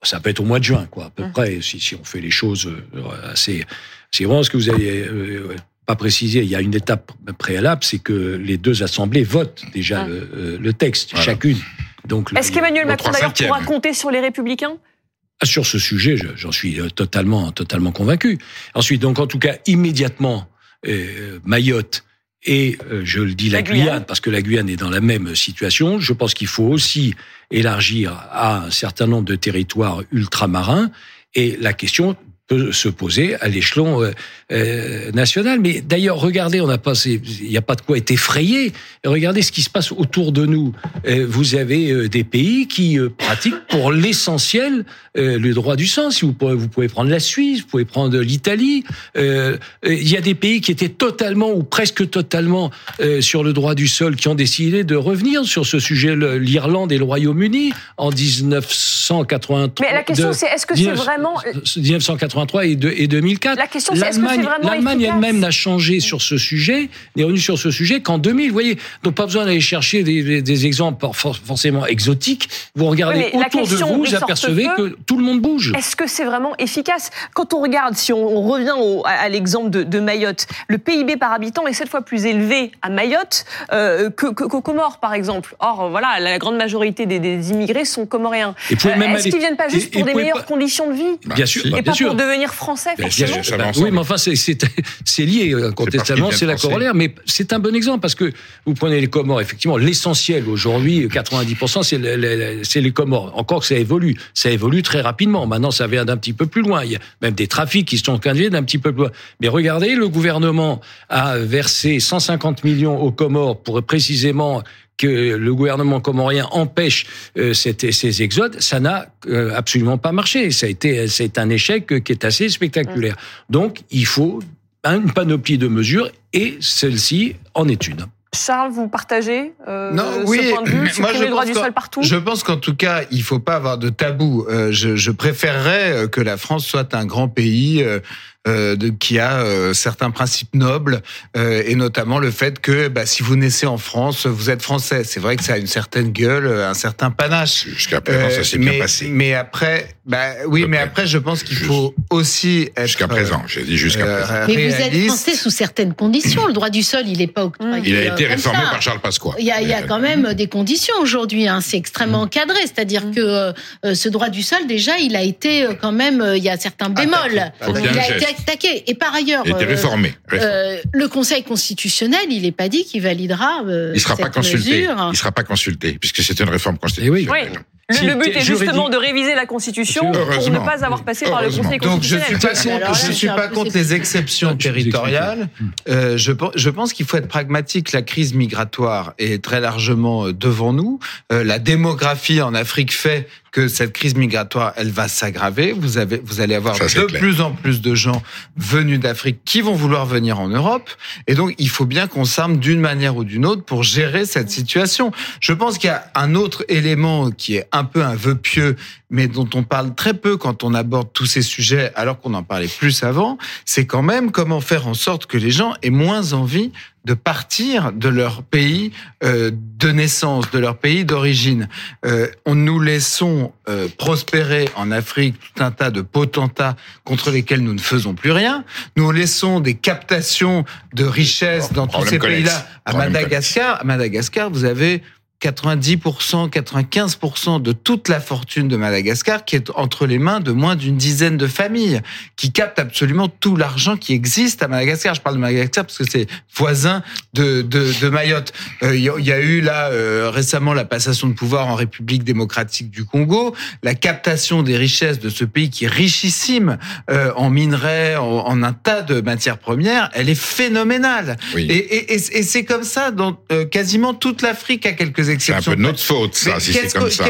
ça 0.03 0.19
peut 0.19 0.29
être 0.29 0.39
au 0.39 0.45
mois 0.45 0.59
de 0.59 0.63
juin, 0.63 0.87
quoi, 0.89 1.05
à 1.05 1.09
peu 1.09 1.23
mhm. 1.23 1.31
près, 1.31 1.61
si, 1.61 1.79
si 1.79 1.95
on 1.95 2.03
fait 2.03 2.21
les 2.21 2.29
choses 2.29 2.67
euh, 2.67 3.31
assez. 3.31 3.65
C'est 4.11 4.25
vraiment 4.25 4.43
ce 4.43 4.49
que 4.49 4.57
vous 4.57 4.69
avez 4.69 5.07
euh, 5.07 5.55
pas 5.85 5.95
précisé. 5.95 6.41
Il 6.41 6.49
y 6.49 6.55
a 6.55 6.61
une 6.61 6.75
étape 6.75 7.11
préalable, 7.37 7.83
c'est 7.83 7.99
que 7.99 8.35
les 8.35 8.57
deux 8.57 8.83
assemblées 8.83 9.23
votent 9.23 9.63
déjà 9.73 10.05
mhm. 10.05 10.27
le, 10.33 10.57
le, 10.57 10.73
texte, 10.73 11.17
chacune. 11.17 11.57
Donc, 12.05 12.31
est-ce 12.35 12.51
qu'Emmanuel 12.51 12.85
Macron 12.85 13.11
d'ailleurs 13.11 13.33
pourra 13.33 13.61
compter 13.63 13.93
sur 13.93 14.11
les 14.11 14.19
Républicains? 14.19 14.77
ah, 14.77 14.96
sur 15.43 15.65
ce 15.65 15.77
sujet, 15.77 16.17
j'en 16.35 16.51
suis 16.51 16.79
euh, 16.79 16.89
totalement, 16.89 17.51
totalement 17.51 17.91
convaincu. 17.91 18.39
Ensuite, 18.73 19.01
donc 19.01 19.19
en 19.19 19.27
tout 19.27 19.39
cas, 19.39 19.55
immédiatement, 19.65 20.47
euh, 20.87 21.39
Mayotte 21.45 22.03
et, 22.43 22.77
euh, 22.91 23.01
je 23.03 23.19
le 23.19 23.33
dis, 23.33 23.49
la, 23.49 23.61
Guyane, 23.61 24.05
parce 24.05 24.21
que 24.21 24.29
la 24.29 24.41
Guyane 24.41 24.69
est 24.69 24.77
dans 24.77 24.89
la 24.89 25.01
même 25.01 25.35
situation. 25.35 25.99
Je 25.99 26.13
pense 26.13 26.33
qu'il 26.33 26.47
faut 26.47 26.63
aussi 26.63 27.13
élargir 27.51 28.13
à 28.31 28.65
un 28.65 28.71
certain 28.71 29.07
nombre 29.07 29.25
de 29.25 29.35
territoires 29.35 30.01
ultramarins. 30.11 30.89
Et 31.35 31.57
la 31.59 31.73
question 31.73 32.15
peut 32.47 32.71
se 32.71 32.87
poser 32.87 33.35
à 33.41 33.47
l'échelon 33.47 34.01
euh, 34.01 34.11
euh, 34.51 35.11
national. 35.11 35.59
Mais 35.59 35.81
d'ailleurs, 35.81 36.17
regardez, 36.17 36.61
on 36.61 36.67
n'a 36.67 36.77
pas, 36.77 36.93
il 37.05 37.21
n'y 37.49 37.57
a 37.57 37.61
pas 37.61 37.75
de 37.75 37.81
quoi 37.81 37.97
être 37.97 38.11
effrayé. 38.11 38.71
Regardez 39.05 39.41
ce 39.41 39.51
qui 39.51 39.61
se 39.61 39.69
passe 39.69 39.91
autour 39.91 40.31
de 40.31 40.45
nous. 40.45 40.73
Euh, 41.05 41.25
vous 41.27 41.55
avez 41.55 42.07
des 42.07 42.23
pays 42.23 42.67
qui 42.67 42.97
pratiquent 43.17 43.67
pour 43.69 43.91
l'essentiel 43.91 44.85
le 45.15 45.51
droit 45.53 45.75
du 45.75 45.87
sang. 45.87 46.11
Si 46.11 46.25
vous 46.25 46.33
pouvez, 46.33 46.55
vous 46.55 46.67
pouvez 46.67 46.87
prendre 46.87 47.09
la 47.09 47.19
Suisse, 47.19 47.61
vous 47.61 47.67
pouvez 47.67 47.85
prendre 47.85 48.17
l'Italie. 48.19 48.83
il 49.15 49.57
y 49.83 50.15
a 50.15 50.21
des 50.21 50.35
pays 50.35 50.61
qui 50.61 50.71
étaient 50.71 50.89
totalement 50.89 51.51
ou 51.51 51.63
presque 51.63 52.09
totalement 52.09 52.71
sur 53.19 53.43
le 53.43 53.51
droit 53.51 53.75
du 53.75 53.87
sol 53.87 54.15
qui 54.15 54.27
ont 54.27 54.35
décidé 54.35 54.83
de 54.83 54.95
revenir 54.95 55.43
sur 55.45 55.65
ce 55.65 55.79
sujet. 55.79 56.15
L'Irlande 56.15 56.91
et 56.91 56.97
le 56.97 57.03
Royaume-Uni 57.03 57.73
en 57.97 58.11
1983. 58.11 59.71
Mais 59.81 59.93
la 59.93 60.03
question, 60.03 60.33
c'est 60.33 60.47
est-ce 60.47 60.65
que 60.65 60.75
c'est 60.75 60.91
vraiment 60.91 61.35
1983 61.75 62.36
et, 62.63 63.03
et 63.03 63.07
2004. 63.07 63.57
La 63.57 63.67
question, 63.67 63.93
c'est 63.95 64.07
est-ce 64.07 64.19
que 64.19 64.27
c'est 64.27 64.37
vraiment 64.37 64.69
L'Allemagne 64.69 65.01
elle-même 65.01 65.39
n'a 65.39 65.51
changé 65.51 65.99
sur 65.99 66.21
ce 66.21 66.37
sujet, 66.37 66.89
n'est 67.15 67.23
revenue 67.23 67.39
sur 67.39 67.57
ce 67.57 67.71
sujet 67.71 68.01
qu'en 68.01 68.17
2000. 68.17 68.47
Vous 68.49 68.53
voyez, 68.53 68.77
donc 69.03 69.15
pas 69.15 69.25
besoin 69.25 69.45
d'aller 69.45 69.61
chercher 69.61 70.03
des, 70.03 70.41
des, 70.41 70.65
exemples 70.65 71.05
forcément 71.13 71.85
exotiques. 71.85 72.49
Vous 72.75 72.85
regardez 72.85 73.31
autour 73.33 73.67
de 73.67 73.75
vous, 73.75 74.05
vous 74.05 74.15
apercevez 74.15 74.67
que 74.77 74.95
tout 75.05 75.17
le 75.17 75.23
monde 75.23 75.41
bouge. 75.41 75.73
Est-ce 75.77 75.95
que 75.95 76.07
c'est 76.07 76.25
vraiment 76.25 76.53
efficace? 76.57 77.11
Quand 77.33 77.53
on 77.53 77.61
regarde, 77.61 77.95
si 77.95 78.11
on, 78.13 78.41
revient 78.41 78.73
au, 78.77 79.03
à, 79.05 79.29
l'exemple 79.29 79.69
de, 79.69 79.83
de, 79.83 79.99
Mayotte, 79.99 80.47
le 80.67 80.77
PIB 80.77 81.17
par 81.17 81.31
habitant 81.31 81.67
est 81.67 81.73
sept 81.73 81.89
fois 81.89 82.01
plus 82.01 82.25
élevé 82.25 82.71
à 82.81 82.89
Mayotte 82.89 83.45
euh, 83.71 84.09
qu'aux 84.09 84.33
que, 84.33 84.57
Comores, 84.57 84.99
par 84.99 85.13
exemple. 85.13 85.55
Or, 85.59 85.89
voilà, 85.89 86.19
la 86.19 86.37
grande 86.39 86.57
majorité 86.57 87.05
des, 87.05 87.19
des 87.19 87.51
immigrés 87.51 87.85
sont 87.85 88.05
comoriens. 88.05 88.55
Euh, 88.71 89.15
est-ce 89.15 89.29
qu'ils 89.29 89.39
viennent 89.39 89.57
pas 89.57 89.69
juste 89.69 89.93
pour 89.93 90.03
des 90.03 90.13
meilleures 90.13 90.45
conditions 90.45 90.89
de 90.89 90.95
vie? 90.95 91.17
Bien 91.35 91.45
sûr, 91.45 91.65
et 91.65 91.81
pas 91.81 91.93
pour 91.93 92.15
devenir 92.27 92.53
français, 92.53 92.91
forcément. 92.99 93.71
oui, 93.77 93.91
mais 93.91 93.99
enfin, 93.99 94.17
c'est 94.17 94.35
lié, 95.25 95.53
incontestablement, 95.53 96.31
c'est 96.31 96.45
la 96.45 96.55
corollaire. 96.55 96.93
Mais 96.93 97.13
c'est 97.25 97.53
un 97.53 97.59
bon 97.59 97.75
exemple 97.75 98.01
parce 98.01 98.15
que 98.15 98.31
vous 98.65 98.73
prenez 98.73 99.01
les 99.01 99.07
Comores, 99.07 99.41
effectivement, 99.41 99.77
l'essentiel 99.77 100.47
aujourd'hui, 100.47 101.07
90%, 101.07 102.63
c'est 102.63 102.81
les 102.81 102.91
Comores. 102.91 103.31
Encore 103.35 103.61
que 103.61 103.67
ça 103.67 103.75
évolue. 103.75 104.15
Ça 104.33 104.49
évolue 104.49 104.83
très 104.83 105.01
rapidement. 105.01 105.47
Maintenant, 105.47 105.71
ça 105.71 105.87
vient 105.87 106.05
d'un 106.05 106.17
petit 106.17 106.33
peu 106.33 106.45
plus 106.45 106.61
loin. 106.61 106.83
Il 106.83 106.91
y 106.91 106.95
a 106.95 106.99
même 107.21 107.33
des 107.33 107.47
trafics 107.47 107.87
qui 107.87 107.97
sont 107.97 108.19
conduits 108.19 108.49
d'un 108.49 108.63
petit 108.63 108.77
peu 108.77 108.91
plus 108.91 109.03
loin. 109.03 109.11
Mais 109.39 109.47
regardez, 109.47 109.95
le 109.95 110.09
gouvernement 110.09 110.81
a 111.09 111.37
versé 111.37 111.99
150 111.99 112.63
millions 112.63 112.99
aux 112.99 113.11
Comores 113.11 113.61
pour 113.61 113.81
précisément 113.83 114.63
que 114.97 115.35
le 115.35 115.55
gouvernement 115.55 116.01
comorien 116.01 116.47
empêche 116.51 117.05
euh, 117.37 117.53
ces 117.53 118.21
exodes, 118.21 118.59
ça 118.59 118.79
n'a 118.79 119.07
euh, 119.27 119.53
absolument 119.55 119.97
pas 119.97 120.11
marché. 120.11 120.51
Ça 120.51 120.65
a 120.65 120.69
été, 120.69 121.07
c'est 121.07 121.37
un 121.37 121.49
échec 121.49 122.03
qui 122.03 122.11
est 122.11 122.25
assez 122.25 122.49
spectaculaire. 122.49 123.15
Donc, 123.49 123.81
il 123.91 124.05
faut 124.05 124.39
une 124.83 125.11
panoplie 125.11 125.57
de 125.57 125.67
mesures 125.67 126.09
et 126.33 126.57
celle-ci 126.61 127.35
en 127.53 127.67
est 127.67 127.87
une. 127.87 128.05
Charles, 128.33 128.71
vous 128.71 128.87
partagez 128.87 129.53
euh, 129.67 129.91
non, 129.93 130.03
oui, 130.25 130.39
ce 130.43 130.49
point 130.51 130.61
de 130.61 130.69
vue? 130.69 130.91
Moi, 130.99 131.13
je 131.13 131.23
le 131.23 131.29
droit 131.29 131.45
du 131.45 131.53
sol 131.53 131.71
partout? 131.71 132.03
Je 132.03 132.15
pense 132.15 132.43
qu'en 132.43 132.57
tout 132.57 132.75
cas, 132.75 133.03
il 133.09 133.23
faut 133.23 133.39
pas 133.39 133.55
avoir 133.55 133.77
de 133.77 133.89
tabou. 133.89 134.45
Euh, 134.49 134.71
je, 134.71 134.95
je, 134.95 135.11
préférerais 135.11 136.07
que 136.11 136.21
la 136.21 136.37
France 136.37 136.65
soit 136.65 136.93
un 136.93 137.05
grand 137.05 137.29
pays 137.29 137.81
euh, 137.81 137.99
de, 138.47 138.89
qui 138.89 139.19
a 139.19 139.39
euh, 139.39 139.73
certains 139.73 140.11
principes 140.11 140.53
nobles 140.55 141.01
euh, 141.35 141.63
et 141.65 141.75
notamment 141.75 142.19
le 142.19 142.31
fait 142.31 142.59
que 142.59 142.87
bah, 142.87 143.05
si 143.05 143.23
vous 143.23 143.35
naissez 143.35 143.65
en 143.65 143.77
France, 143.77 144.25
vous 144.25 144.49
êtes 144.49 144.61
français. 144.61 145.03
C'est 145.03 145.19
vrai 145.19 145.35
que 145.35 145.43
ça 145.43 145.53
a 145.53 145.57
une 145.57 145.67
certaine 145.67 146.11
gueule, 146.11 146.47
un 146.47 146.73
certain 146.73 147.11
panache. 147.11 147.65
Jusqu'à 147.67 148.01
présent, 148.01 148.29
ça 148.29 148.43
s'est 148.43 148.57
bien 148.57 148.79
passé. 148.79 149.09
Mais 149.09 149.33
après, 149.33 149.89
bah, 150.05 150.29
oui, 150.47 150.65
mais 150.67 150.77
après, 150.77 151.05
je 151.05 151.17
pense 151.17 151.43
qu'il 151.43 151.57
faut 151.57 151.93
aussi 152.09 152.69
être 152.75 152.87
jusqu'à 152.87 153.07
présent. 153.07 153.43
J'ai 153.47 153.63
dit 153.63 153.77
jusqu'à 153.77 154.05
présent. 154.05 154.45
Mais 154.47 154.69
vous 154.69 154.81
êtes 154.81 155.05
français 155.07 155.35
sous 155.35 155.49
certaines 155.49 155.93
conditions. 155.93 156.47
Le 156.47 156.53
droit 156.53 156.69
du 156.69 156.83
sol, 156.83 157.03
il 157.05 157.17
n'est 157.17 157.27
pas 157.27 157.43
octroyé. 157.43 157.81
Il 157.85 157.97
a 157.97 158.13
été 158.13 158.27
réformé 158.27 158.59
par 158.71 158.81
Charles 158.81 159.01
Pasqua. 159.01 159.31
Il 159.39 159.45
y 159.45 159.51
a, 159.51 159.61
il 159.61 159.67
y 159.67 159.73
a 159.73 159.81
quand 159.81 159.99
même 159.99 160.33
des 160.33 160.47
conditions 160.47 160.95
aujourd'hui. 161.01 161.47
Hein. 161.47 161.59
C'est 161.61 161.77
extrêmement 161.77 162.21
encadré. 162.21 162.59
C'est-à-dire 162.61 163.05
mm. 163.05 163.15
que 163.15 163.53
ce 163.93 164.09
droit 164.09 164.29
du 164.29 164.43
sol, 164.43 164.59
déjà, 164.67 164.97
il 164.97 165.15
a 165.15 165.21
été 165.21 165.67
quand 165.81 165.91
même. 165.91 166.23
Il 166.35 166.43
y 166.43 166.49
a 166.49 166.57
certains 166.57 166.89
bémols. 166.89 167.51
Il 167.67 167.99
a 167.99 168.15
été 168.15 168.36
attaqué. 168.39 168.83
Et 168.87 168.95
par 168.95 169.13
ailleurs, 169.13 169.43
il 169.45 169.53
a 169.53 169.55
été 169.55 169.65
euh, 169.65 169.69
réformé. 169.69 170.13
Euh, 170.33 170.77
le 170.91 171.07
Conseil 171.07 171.43
constitutionnel, 171.43 172.27
il 172.29 172.43
n'est 172.43 172.51
pas 172.51 172.69
dit 172.69 172.85
qu'il 172.85 173.01
validera. 173.01 173.63
Euh, 173.65 173.91
il 173.95 174.01
sera 174.01 174.15
cette 174.15 174.25
pas 174.25 174.31
consulté. 174.31 174.81
Mesure. 174.81 175.09
Il 175.11 175.17
sera 175.17 175.31
pas 175.31 175.43
consulté 175.43 175.97
puisque 175.99 176.21
c'est 176.21 176.39
une 176.39 176.49
réforme 176.49 176.77
constitutionnelle. 176.77 177.29
Oui. 177.29 177.59
Le, 177.89 178.15
but 178.15 178.35
est 178.35 178.41
justement 178.41 178.89
de 178.89 178.97
réviser 178.97 179.33
la 179.33 179.45
Constitution 179.45 180.11
pour 180.11 180.49
ne 180.49 180.59
pas 180.59 180.83
avoir 180.83 181.05
passé 181.05 181.23
par 181.23 181.41
le 181.41 181.49
Conseil 181.49 181.79
constitutionnel. 181.79 182.37
Donc 182.37 182.53
je 182.53 182.59
suis 182.59 182.67
pas 182.67 182.83
contre, 182.83 183.05
je 183.05 183.11
suis 183.13 183.27
pas 183.27 183.47
contre 183.47 183.71
les 183.73 183.93
exceptions 183.93 184.57
territoriales. 184.57 185.47
Euh, 185.87 186.17
je, 186.17 186.33
je 186.55 186.69
pense 186.69 186.91
qu'il 186.91 187.05
faut 187.05 187.15
être 187.15 187.29
pragmatique. 187.29 187.93
La 187.93 188.01
crise 188.01 188.33
migratoire 188.33 189.13
est 189.19 189.41
très 189.41 189.61
largement 189.61 190.31
devant 190.31 190.73
nous. 190.73 190.99
Euh, 191.31 191.45
la 191.45 191.59
démographie 191.59 192.41
en 192.41 192.53
Afrique 192.53 192.93
fait 192.93 193.29
que 193.51 193.67
cette 193.67 193.93
crise 193.93 194.15
migratoire, 194.15 194.73
elle 194.75 194.91
va 194.91 195.07
s'aggraver. 195.07 195.71
Vous 195.71 195.97
avez, 195.97 196.21
vous 196.23 196.41
allez 196.41 196.55
avoir 196.55 196.75
de 196.75 197.17
plus 197.17 197.41
en 197.41 197.51
plus 197.51 197.81
de 197.81 197.95
gens 197.95 198.21
venus 198.55 198.99
d'Afrique 198.99 199.39
qui 199.45 199.61
vont 199.61 199.73
vouloir 199.73 200.05
venir 200.05 200.39
en 200.39 200.47
Europe. 200.47 200.89
Et 201.27 201.35
donc, 201.35 201.55
il 201.57 201.69
faut 201.69 201.85
bien 201.85 202.07
qu'on 202.07 202.25
s'arme 202.25 202.57
d'une 202.57 202.79
manière 202.79 203.15
ou 203.15 203.23
d'une 203.23 203.45
autre 203.45 203.63
pour 203.63 203.83
gérer 203.83 204.25
cette 204.25 204.49
situation. 204.49 205.11
Je 205.39 205.53
pense 205.53 205.77
qu'il 205.77 205.89
y 205.89 205.93
a 205.93 206.11
un 206.15 206.35
autre 206.35 206.65
élément 206.69 207.31
qui 207.31 207.55
est 207.55 207.67
un 207.71 207.83
peu 207.83 208.03
un 208.03 208.15
vœu 208.15 208.35
pieux, 208.35 208.75
mais 209.09 209.27
dont 209.27 209.49
on 209.53 209.63
parle 209.63 209.95
très 209.95 210.13
peu 210.13 210.37
quand 210.37 210.63
on 210.63 210.73
aborde 210.73 211.11
tous 211.13 211.25
ces 211.25 211.41
sujets, 211.41 211.91
alors 211.95 212.19
qu'on 212.19 212.33
en 212.33 212.43
parlait 212.43 212.67
plus 212.67 213.03
avant. 213.03 213.37
C'est 213.65 213.85
quand 213.85 214.01
même 214.01 214.31
comment 214.31 214.61
faire 214.61 214.87
en 214.87 214.93
sorte 214.93 215.25
que 215.25 215.37
les 215.37 215.51
gens 215.51 215.73
aient 215.81 215.89
moins 215.89 216.33
envie 216.33 216.71
de 217.05 217.13
partir 217.13 217.93
de 217.93 218.09
leur 218.09 218.43
pays 218.43 218.91
euh, 219.23 219.49
de 219.53 219.91
naissance, 219.91 220.51
de 220.51 220.59
leur 220.59 220.77
pays 220.77 221.05
d'origine. 221.05 221.69
Euh, 222.05 222.27
on 222.45 222.53
nous 222.55 222.81
laissons 222.81 223.53
euh, 223.69 223.87
prospérer 223.97 224.67
en 224.75 224.91
Afrique 224.91 225.35
tout 225.39 225.63
un 225.63 225.71
tas 225.71 225.89
de 225.89 226.01
potentats 226.01 226.75
contre 227.05 227.31
lesquels 227.31 227.61
nous 227.61 227.73
ne 227.73 227.79
faisons 227.79 228.13
plus 228.13 228.31
rien. 228.31 228.65
Nous 228.97 229.09
laissons 229.11 229.61
des 229.61 229.75
captations 229.75 230.65
de 230.93 231.05
richesses 231.05 231.71
dans 231.71 231.87
tous 231.87 232.05
ces 232.05 232.19
pays-là. 232.19 232.67
À 232.83 232.91
Madagascar, 232.91 233.79
à 233.79 233.83
Madagascar, 233.85 234.49
vous 234.49 234.65
avez 234.65 235.01
90%, 235.41 236.49
95% 236.49 237.61
de 237.61 237.71
toute 237.71 238.09
la 238.09 238.19
fortune 238.19 238.67
de 238.67 238.75
Madagascar 238.75 239.45
qui 239.45 239.55
est 239.55 239.69
entre 239.75 240.07
les 240.07 240.17
mains 240.17 240.39
de 240.39 240.51
moins 240.51 240.75
d'une 240.75 240.97
dizaine 240.97 241.37
de 241.37 241.45
familles 241.45 242.01
qui 242.35 242.51
captent 242.51 242.79
absolument 242.79 243.27
tout 243.27 243.55
l'argent 243.55 243.97
qui 243.97 244.13
existe 244.13 244.63
à 244.63 244.67
Madagascar. 244.67 245.13
Je 245.13 245.21
parle 245.21 245.35
de 245.35 245.41
Madagascar 245.41 245.85
parce 245.85 245.99
que 245.99 246.09
c'est 246.09 246.25
voisin 246.55 247.03
de, 247.33 247.61
de, 247.61 247.93
de 248.01 248.09
Mayotte. 248.09 248.51
Il 248.81 248.87
euh, 248.87 248.97
y, 248.97 249.31
a 249.31 249.39
eu 249.39 249.61
là 249.61 249.91
euh, 249.91 250.31
récemment 250.33 250.73
la 250.73 250.85
passation 250.85 251.27
de 251.27 251.33
pouvoir 251.33 251.67
en 251.67 251.75
République 251.75 252.23
démocratique 252.23 252.89
du 252.89 253.05
Congo, 253.05 253.55
la 253.83 253.93
captation 253.93 254.63
des 254.63 254.75
richesses 254.75 255.19
de 255.19 255.29
ce 255.29 255.45
pays 255.45 255.69
qui 255.69 255.85
est 255.85 255.89
richissime 255.89 256.79
euh, 257.11 257.31
en 257.35 257.51
minerais, 257.51 258.15
en, 258.15 258.63
un 258.63 258.73
tas 258.73 259.03
de 259.03 259.21
matières 259.21 259.59
premières, 259.59 260.09
elle 260.13 260.29
est 260.29 260.35
phénoménale. 260.35 261.37
Et, 261.55 261.61
et, 261.61 262.13
et, 262.13 262.43
c'est 262.43 262.65
comme 262.65 262.83
ça 262.83 263.11
dans 263.11 263.33
quasiment 263.71 264.15
toute 264.15 264.41
l'Afrique 264.41 264.87
à 264.87 264.93
quelques 264.93 265.26
c'est 265.39 265.53
un 265.53 265.61
peu 265.61 265.75
notre 265.75 265.99
faute, 265.99 266.35
ça, 266.35 266.59
si 266.59 266.73
c'est 266.73 266.91
comme 266.93 267.09
ça. 267.09 267.25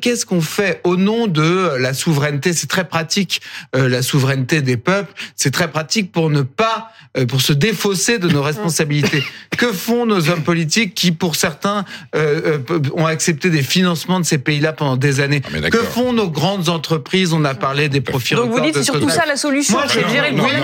Qu'est-ce 0.00 0.26
qu'on 0.26 0.40
fait 0.40 0.80
au 0.84 0.96
nom 0.96 1.26
de 1.26 1.76
la 1.78 1.94
souveraineté? 1.94 2.52
C'est 2.52 2.66
très 2.66 2.88
pratique, 2.88 3.40
euh, 3.74 3.88
la 3.88 4.02
souveraineté 4.02 4.62
des 4.62 4.76
peuples. 4.76 5.12
C'est 5.34 5.50
très 5.50 5.70
pratique 5.70 6.12
pour 6.12 6.30
ne 6.30 6.42
pas, 6.42 6.90
euh, 7.16 7.26
pour 7.26 7.40
se 7.40 7.52
défausser 7.52 8.18
de 8.18 8.28
nos 8.28 8.42
responsabilités. 8.42 9.22
que 9.56 9.72
font 9.72 10.06
nos 10.06 10.28
hommes 10.28 10.42
politiques 10.42 10.94
qui, 10.94 11.12
pour 11.12 11.36
certains, 11.36 11.84
euh, 12.14 12.58
ont 12.94 13.06
accepté 13.06 13.50
des 13.50 13.62
financements 13.62 14.20
de 14.20 14.24
ces 14.24 14.38
pays-là 14.38 14.72
pendant 14.72 14.96
des 14.96 15.20
années? 15.20 15.42
Ah, 15.52 15.70
Que 15.70 15.78
font 15.78 16.12
nos 16.12 16.30
grandes 16.30 16.68
entreprises? 16.68 17.32
On 17.32 17.44
a 17.44 17.54
parlé 17.54 17.88
des 17.88 18.00
profits. 18.00 18.34
Donc 18.34 18.50
vous 18.50 18.60
dites 18.60 18.74
c'est 18.74 18.82
surtout 18.82 19.10
ça 19.10 19.26
la 19.26 19.36
solution, 19.36 19.78
c'est 19.88 20.08
gérer 20.08 20.30
le 20.30 20.36
problème. 20.36 20.62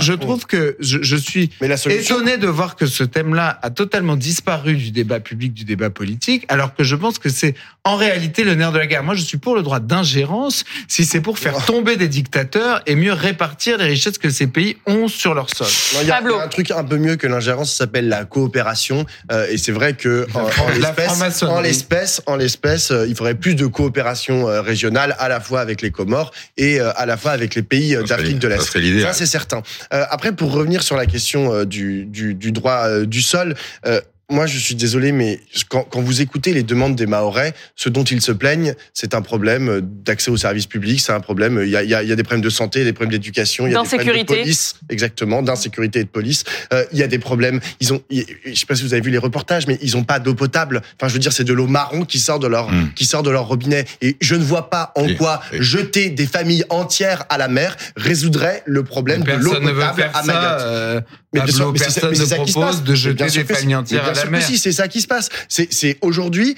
Je, 0.00 0.12
trouve 0.12 0.46
que 0.46 0.76
je, 0.80 1.16
suis 1.16 1.50
étonné 1.88 2.36
de 2.36 2.46
voir 2.46 2.76
que 2.76 2.86
ce 2.86 3.04
thème-là 3.04 3.58
a 3.62 3.70
totalement 3.70 4.16
disparu 4.16 4.69
du 4.74 4.90
débat 4.90 5.20
public, 5.20 5.52
du 5.52 5.64
débat 5.64 5.90
politique, 5.90 6.44
alors 6.48 6.74
que 6.74 6.84
je 6.84 6.96
pense 6.96 7.18
que 7.18 7.28
c'est 7.28 7.54
en 7.84 7.96
réalité 7.96 8.44
le 8.44 8.54
nerf 8.54 8.72
de 8.72 8.78
la 8.78 8.86
guerre. 8.86 9.02
Moi, 9.02 9.14
je 9.14 9.22
suis 9.22 9.38
pour 9.38 9.54
le 9.54 9.62
droit 9.62 9.80
d'ingérence 9.80 10.64
si 10.88 11.04
c'est 11.04 11.20
pour 11.20 11.38
faire 11.38 11.64
tomber 11.64 11.96
des 11.96 12.08
dictateurs 12.08 12.82
et 12.86 12.94
mieux 12.94 13.12
répartir 13.12 13.78
les 13.78 13.86
richesses 13.86 14.18
que 14.18 14.30
ces 14.30 14.46
pays 14.46 14.76
ont 14.86 15.08
sur 15.08 15.34
leur 15.34 15.48
sol. 15.54 15.66
Il 16.02 16.08
y, 16.08 16.10
a 16.10 16.20
un 16.20 16.48
truc 16.48 16.70
un 16.70 16.84
peu 16.84 16.96
mieux 16.96 17.16
que 17.16 17.26
l'ingérence, 17.26 17.72
ça 17.72 17.84
s'appelle 17.84 18.08
la 18.08 18.24
coopération. 18.24 19.06
Euh, 19.32 19.46
et 19.50 19.56
c'est 19.56 19.72
vrai 19.72 19.94
que 19.94 20.26
en, 20.34 20.48
l'espèce, 21.60 22.22
en 22.26 22.36
l'espèce, 22.36 22.90
euh, 22.90 23.06
il 23.08 23.14
faudrait 23.14 23.34
plus 23.34 23.54
de 23.54 23.66
coopération 23.66 24.48
euh, 24.48 24.60
régionale 24.60 25.16
à 25.18 25.28
la 25.28 25.40
fois 25.40 25.60
avec 25.60 25.80
les 25.82 25.90
Comores 25.90 26.32
et 26.56 26.80
à 26.80 27.06
la 27.06 27.16
fois 27.16 27.32
avec 27.32 27.54
les 27.54 27.62
pays 27.62 27.96
d'Afrique 28.06 28.38
de 28.38 28.48
l'Est. 28.48 29.02
Ça, 29.02 29.12
c'est 29.12 29.26
certain. 29.26 29.62
après, 29.90 30.32
pour 30.32 30.52
revenir 30.52 30.82
sur 30.82 30.96
la 30.96 31.06
question 31.06 31.64
du, 31.64 32.04
du, 32.04 32.34
du 32.34 32.52
droit 32.52 33.00
du 33.00 33.22
sol 33.22 33.54
moi, 34.30 34.46
je 34.46 34.58
suis 34.58 34.74
désolé, 34.74 35.12
mais 35.12 35.40
quand, 35.68 35.84
quand, 35.90 36.00
vous 36.00 36.20
écoutez 36.20 36.52
les 36.52 36.62
demandes 36.62 36.94
des 36.94 37.06
Mahorais, 37.06 37.52
ce 37.76 37.88
dont 37.88 38.04
ils 38.04 38.22
se 38.22 38.32
plaignent, 38.32 38.74
c'est 38.94 39.14
un 39.14 39.22
problème 39.22 39.80
d'accès 39.82 40.30
aux 40.30 40.36
services 40.36 40.66
publics, 40.66 41.00
c'est 41.00 41.12
un 41.12 41.20
problème. 41.20 41.60
Il 41.62 41.68
y, 41.68 41.76
a, 41.76 41.82
il 41.82 41.90
y, 41.90 41.94
a, 41.94 42.16
des 42.16 42.22
problèmes 42.22 42.40
de 42.40 42.50
santé, 42.50 42.84
des 42.84 42.92
problèmes 42.92 43.10
d'éducation, 43.10 43.66
il 43.66 43.72
y 43.72 43.76
a 43.76 43.82
des 43.82 43.88
problèmes 43.88 44.18
de 44.18 44.26
police, 44.26 44.76
exactement, 44.88 45.42
d'insécurité 45.42 46.00
et 46.00 46.04
de 46.04 46.08
police. 46.08 46.44
Euh, 46.72 46.84
il 46.92 46.98
y 46.98 47.02
a 47.02 47.08
des 47.08 47.18
problèmes. 47.18 47.60
Ils 47.80 47.92
ont, 47.92 48.02
je 48.10 48.54
sais 48.54 48.66
pas 48.66 48.74
si 48.74 48.82
vous 48.82 48.92
avez 48.94 49.02
vu 49.02 49.10
les 49.10 49.18
reportages, 49.18 49.66
mais 49.66 49.78
ils 49.82 49.96
ont 49.96 50.04
pas 50.04 50.18
d'eau 50.18 50.34
potable. 50.34 50.82
Enfin, 50.96 51.08
je 51.08 51.14
veux 51.14 51.18
dire, 51.18 51.32
c'est 51.32 51.44
de 51.44 51.52
l'eau 51.52 51.66
marron 51.66 52.04
qui 52.04 52.18
sort 52.18 52.38
de 52.38 52.46
leur, 52.46 52.70
hmm. 52.70 52.92
qui 52.94 53.04
sort 53.04 53.22
de 53.22 53.30
leur 53.30 53.46
robinet. 53.46 53.84
Et 54.00 54.16
je 54.20 54.34
ne 54.34 54.44
vois 54.44 54.70
pas 54.70 54.92
en 54.94 55.12
quoi 55.14 55.40
jeter 55.52 56.10
des 56.10 56.26
familles 56.26 56.64
entières 56.68 57.24
à 57.28 57.38
la 57.38 57.48
mer 57.48 57.76
résoudrait 57.96 58.62
le 58.66 58.84
problème 58.84 59.22
de 59.24 59.32
l'eau 59.32 59.52
potable 59.52 60.10
à 60.14 60.22
Mayotte. 60.22 60.60
Euh, 60.60 61.00
mais 61.32 61.40
Pablo, 61.40 61.72
personne 61.72 62.10
ne 62.10 62.44
propose 62.44 62.82
de 62.82 62.94
jeter 62.94 63.26
des 63.26 63.44
familles 63.44 63.76
entières 63.76 64.04
à 64.04 64.12
la 64.12 64.24
mer. 64.26 64.42
Si, 64.42 64.58
c'est 64.58 64.72
ça 64.72 64.88
qui 64.88 65.00
se 65.00 65.06
passe. 65.06 65.28
C'est 65.48 65.98
aujourd'hui 66.00 66.56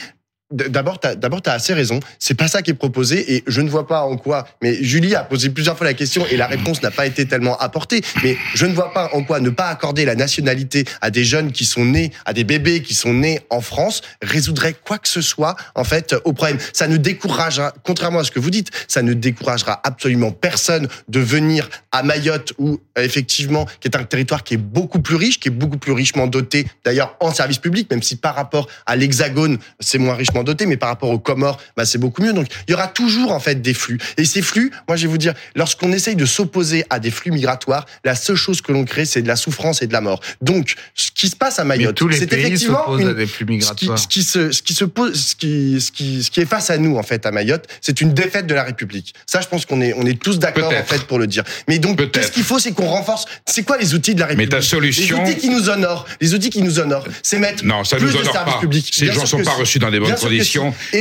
D'abord, 0.52 1.00
tu 1.00 1.08
as, 1.08 1.52
assez 1.52 1.74
raison. 1.74 2.00
C'est 2.18 2.34
pas 2.34 2.48
ça 2.48 2.62
qui 2.62 2.70
est 2.70 2.74
proposé 2.74 3.34
et 3.34 3.44
je 3.46 3.60
ne 3.60 3.70
vois 3.70 3.86
pas 3.86 4.02
en 4.02 4.16
quoi. 4.16 4.46
Mais 4.62 4.82
Julie 4.82 5.14
a 5.14 5.24
posé 5.24 5.50
plusieurs 5.50 5.76
fois 5.76 5.86
la 5.86 5.94
question 5.94 6.24
et 6.30 6.36
la 6.36 6.46
réponse 6.46 6.82
n'a 6.82 6.90
pas 6.90 7.06
été 7.06 7.26
tellement 7.26 7.56
apportée. 7.58 8.02
Mais 8.22 8.36
je 8.54 8.66
ne 8.66 8.74
vois 8.74 8.92
pas 8.92 9.10
en 9.12 9.24
quoi 9.24 9.40
ne 9.40 9.50
pas 9.50 9.68
accorder 9.68 10.04
la 10.04 10.14
nationalité 10.14 10.84
à 11.00 11.10
des 11.10 11.24
jeunes 11.24 11.52
qui 11.52 11.64
sont 11.64 11.84
nés, 11.84 12.12
à 12.24 12.32
des 12.32 12.44
bébés 12.44 12.82
qui 12.82 12.94
sont 12.94 13.14
nés 13.14 13.40
en 13.50 13.60
France, 13.60 14.02
résoudrait 14.20 14.74
quoi 14.74 14.98
que 14.98 15.08
ce 15.08 15.20
soit 15.20 15.56
en 15.74 15.84
fait 15.84 16.14
au 16.24 16.32
problème. 16.32 16.58
Ça 16.72 16.88
ne 16.88 16.96
découragera, 16.96 17.72
contrairement 17.84 18.20
à 18.20 18.24
ce 18.24 18.30
que 18.30 18.40
vous 18.40 18.50
dites, 18.50 18.70
ça 18.88 19.02
ne 19.02 19.14
découragera 19.14 19.80
absolument 19.84 20.30
personne 20.30 20.88
de 21.08 21.20
venir 21.20 21.68
à 21.90 22.02
Mayotte 22.02 22.52
ou 22.58 22.80
effectivement 22.96 23.66
qui 23.80 23.88
est 23.88 23.96
un 23.96 24.04
territoire 24.04 24.44
qui 24.44 24.54
est 24.54 24.58
beaucoup 24.58 25.00
plus 25.00 25.16
riche, 25.16 25.40
qui 25.40 25.48
est 25.48 25.52
beaucoup 25.52 25.78
plus 25.78 25.92
richement 25.92 26.26
doté 26.26 26.66
d'ailleurs 26.84 27.16
en 27.20 27.32
services 27.32 27.58
publics, 27.58 27.90
même 27.90 28.02
si 28.02 28.16
par 28.16 28.34
rapport 28.34 28.68
à 28.86 28.96
l'Hexagone 28.96 29.58
c'est 29.80 29.98
moins 29.98 30.14
richement 30.14 30.41
doté, 30.44 30.66
mais 30.66 30.76
par 30.76 30.88
rapport 30.88 31.11
aux 31.11 31.18
Comores, 31.18 31.61
bah, 31.76 31.85
c'est 31.85 31.98
beaucoup 31.98 32.22
mieux. 32.22 32.33
Donc, 32.33 32.46
il 32.66 32.72
y 32.72 32.74
aura 32.74 32.88
toujours, 32.88 33.33
en 33.33 33.40
fait, 33.40 33.61
des 33.62 33.74
flux. 33.74 33.98
Et 34.16 34.24
ces 34.24 34.42
flux, 34.42 34.70
moi, 34.88 34.96
je 34.96 35.02
vais 35.02 35.09
vous 35.09 35.18
dire, 35.18 35.35
lorsqu'on 35.55 35.92
essaye 35.92 36.16
de 36.16 36.26
s'opposer 36.26 36.85
à 36.90 36.98
des 36.98 37.11
flux 37.11 37.31
migratoires, 37.31 37.87
la 38.05 38.14
seule 38.14 38.37
chose 38.37 38.61
que 38.61 38.72
l'on 38.72 38.85
crée, 38.85 39.05
c'est 39.05 39.22
de 39.22 39.28
la 39.28 39.37
souffrance 39.37 39.83
et 39.83 39.87
de 39.87 39.92
la 39.92 40.00
mort. 40.00 40.20
Donc, 40.40 40.74
ce 40.94 41.11
qui 41.11 41.28
se 41.28 41.37
passe 41.37 41.59
à 41.59 41.64
Mayotte, 41.64 42.00
c'est 42.12 42.33
effectivement 42.33 42.98
une, 42.98 43.09
à 43.09 43.14
des 43.14 43.26
flux 43.26 43.46
migratoires. 43.46 43.98
Ce 43.98 44.09
qui, 44.09 44.22
se, 44.22 44.52
ce 44.52 44.62
qui 44.62 44.74
se 44.74 44.85
pose, 44.85 45.14
ce 45.14 45.35
qui, 45.35 45.81
ce 45.81 45.92
qui, 45.92 46.22
ce 46.22 46.31
qui 46.31 46.40
est 46.40 46.46
face 46.46 46.70
à 46.70 46.78
nous, 46.78 46.96
en 46.96 47.02
fait, 47.02 47.26
à 47.26 47.31
Mayotte, 47.31 47.66
c'est 47.81 48.00
une 48.00 48.12
défaite 48.12 48.46
de 48.46 48.55
la 48.55 48.64
République. 48.64 49.14
Ça, 49.26 49.40
je 49.40 49.48
pense 49.48 49.66
qu'on 49.66 49.81
est, 49.81 49.94
on 49.94 50.07
est 50.07 50.20
tous 50.20 50.38
d'accord, 50.38 50.72
en 50.72 50.85
fait, 50.85 51.02
pour 51.05 51.18
le 51.18 51.26
dire. 51.26 51.44
Mais 51.68 51.78
donc, 51.78 52.11
qu'est-ce 52.11 52.33
qu'il 52.33 52.44
faut, 52.44 52.59
c'est 52.59 52.72
qu'on 52.72 52.87
renforce, 52.87 53.26
c'est 53.46 53.62
quoi 53.62 53.78
les 53.78 53.94
outils 53.94 54.14
de 54.14 54.20
la 54.20 54.26
République? 54.26 54.50
Mais 54.52 54.57
ta 54.57 54.62
solution. 54.62 55.22
Les 55.22 55.31
outils 55.31 55.40
qui 55.40 55.48
nous 55.50 55.68
honorent, 55.68 56.07
les 56.20 56.35
outils 56.35 56.50
qui 56.50 56.62
nous 56.62 56.78
honorent, 56.78 57.07
c'est 57.22 57.38
mettre 57.38 57.64
non, 57.64 57.85
ça 57.85 57.96
plus 57.96 58.07
nous 58.07 58.18
de 58.18 58.24
services 58.24 58.55
pas. 58.55 58.61
publics. 58.61 58.90
Ces 58.92 59.12
gens 59.12 59.26
sont 59.26 59.42
pas 59.42 59.52
reçus 59.52 59.78
dans 59.78 59.90
des 59.90 60.00
bonnes 60.00 60.14
conditions. 60.14 60.28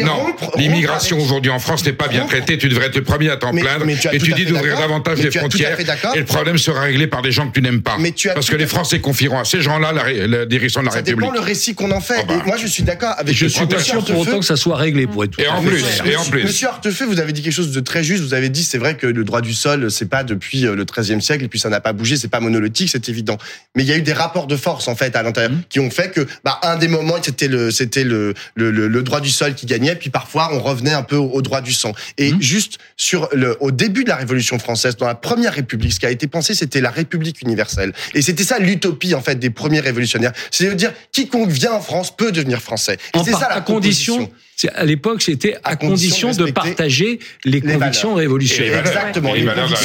Non, 0.04 0.36
l'immigration 0.58 1.20
aujourd'hui 1.20 1.52
en 1.52 1.60
France 1.60 1.86
n'est 1.86 1.94
pas 1.94 2.08
bien 2.08 2.26
traitée. 2.26 2.58
Tu 2.58 2.70
devrais 2.70 2.88
être 2.88 2.96
le 2.96 3.04
premier 3.04 3.30
à 3.30 3.38
t'en 3.38 3.52
plaindre. 3.52 3.86
et 3.90 4.20
tu 4.20 4.34
dis 4.34 4.46
d'ouvrir 4.46 4.78
davantage 4.78 5.20
les 5.20 5.32
frontières. 5.32 5.78
Et 6.16 6.20
le 6.20 6.26
problème 6.26 6.58
sera 6.58 6.82
réglé 6.82 7.08
par 7.08 7.22
des 7.22 7.32
gens 7.32 7.48
que 7.48 7.54
tu 7.54 7.62
n'aimes 7.62 7.82
pas. 7.82 7.98
Parce 8.34 8.50
que 8.50 8.56
les 8.56 8.68
Français 8.68 9.00
confieront 9.00 9.40
à 9.40 9.46
ces 9.46 9.62
gens-là 9.62 9.94
la, 9.94 10.46
direction 10.46 10.82
de 10.82 10.88
la 10.88 10.92
République. 10.92 11.20
Ça 11.20 11.28
dépend 11.28 11.34
le 11.34 11.46
récit 11.46 11.76
qu'on 11.76 11.92
en 11.92 12.02
fait. 12.02 12.16
Ah 12.20 12.24
bah. 12.28 12.44
moi, 12.46 12.58
je 12.58 12.68
suis 12.68 12.84
d'accord 12.84 13.14
avec. 13.18 13.36
Je 13.36 13.48
suis 13.48 13.66
pas 13.66 13.80
sûr 13.80 14.04
pour 14.04 14.20
autant 14.20 14.40
que 14.40 14.46
ça 14.46 14.56
soit 14.56 14.78
réglé 14.78 15.08
pour 15.08 15.24
être. 15.24 15.40
Et 15.40 15.48
en 15.48 15.62
plus, 15.62 15.84
et 16.06 16.16
en 16.16 16.26
plus. 16.26 16.44
Monsieur 16.44 16.68
Artefeux, 16.68 17.06
vous 17.06 17.20
avez 17.20 17.34
dit 17.34 17.42
quelque 17.42 17.54
chose 17.54 17.72
de 17.72 17.80
très 17.80 18.04
juste. 18.04 18.24
Vous 18.24 18.34
avez 18.34 18.50
dit, 18.50 18.64
c'est 18.64 18.78
vrai 18.78 18.96
que 18.96 19.08
le 19.08 19.24
droit 19.24 19.42
du 19.42 19.54
sol, 19.54 19.90
c'est 19.92 20.10
pas 20.10 20.24
depuis 20.24 20.66
euh, 20.66 20.76
le 20.76 20.86
XIIIe 20.86 21.22
siècle, 21.22 21.44
et 21.44 21.48
puis 21.48 21.60
ça 21.60 21.70
n'a 21.70 21.82
pas 21.82 21.94
bougé, 21.94 22.18
c'est 22.18 22.28
pas 22.28 22.40
monolithique, 22.40 22.90
c'est 22.92 23.10
évident. 23.10 23.38
Mais 23.76 23.84
il 23.84 23.90
y 23.90 23.92
a 23.92 23.98
eu 23.98 24.02
des 24.02 24.14
rapports 24.14 24.48
de 24.48 24.56
force 24.56 24.88
en 24.88 24.96
fait 24.96 25.16
à 25.16 25.24
l'intérieur 25.24 25.52
mmh. 25.52 25.64
qui 25.70 25.80
ont 25.80 25.90
fait 25.90 26.12
que, 26.12 26.28
bah, 26.44 26.60
un 26.64 26.78
des 26.78 26.88
moments, 26.88 27.16
c'était 27.22 27.48
le, 27.48 27.72
c'était 27.72 28.04
le, 28.04 28.34
le, 28.56 28.72
le, 28.72 29.04
droit 29.04 29.21
du 29.22 29.30
sol 29.30 29.56
qui 29.56 29.66
gagnait, 29.66 29.96
puis 29.96 30.10
parfois 30.10 30.50
on 30.54 30.60
revenait 30.60 30.94
un 30.94 31.04
peu 31.04 31.16
au, 31.16 31.42
droit 31.42 31.62
du 31.62 31.74
sang. 31.74 31.94
Et 32.18 32.32
mmh. 32.32 32.42
juste 32.42 32.78
sur 32.98 33.30
le, 33.34 33.58
au 33.62 33.72
début 33.72 34.04
de 34.04 34.10
la 34.10 34.16
Révolution 34.16 34.60
française, 34.60 34.98
dans 34.98 35.08
la 35.08 35.16
première 35.16 35.54
République, 35.54 35.94
ce 35.94 36.00
qui 36.00 36.06
a 36.06 36.12
été 36.12 36.28
pensé, 36.28 36.54
c'était 36.54 36.82
la 36.82 36.92
République 36.92 37.42
universelle. 37.42 37.94
Et 38.14 38.22
c'était 38.22 38.44
ça 38.44 38.60
l'utopie 38.60 39.16
en 39.16 39.22
fait 39.22 39.36
des 39.36 39.50
premiers 39.50 39.80
révolutionnaires, 39.80 40.34
c'est 40.52 40.68
de 40.68 40.74
dire 40.74 40.94
quiconque 41.12 41.50
vient 41.50 41.74
en 41.74 41.82
France 41.82 42.16
peut 42.16 42.32
devenir 42.32 42.62
français. 42.62 42.98
Et 43.16 43.20
c'est 43.24 43.32
ça 43.32 43.50
la 43.50 43.62
condition 43.62 44.30
à 44.70 44.86
l'époque, 44.86 45.22
c'était 45.22 45.56
à, 45.64 45.76
condition, 45.76 46.32
de, 46.32 46.52
partager 46.52 47.20
les, 47.46 47.62
convictions 47.62 48.14
révolutionnaires. 48.16 48.80
Exactement. 48.80 49.34
Les 49.34 49.44
valeurs 49.44 49.68
de 49.68 49.74
la 49.74 49.80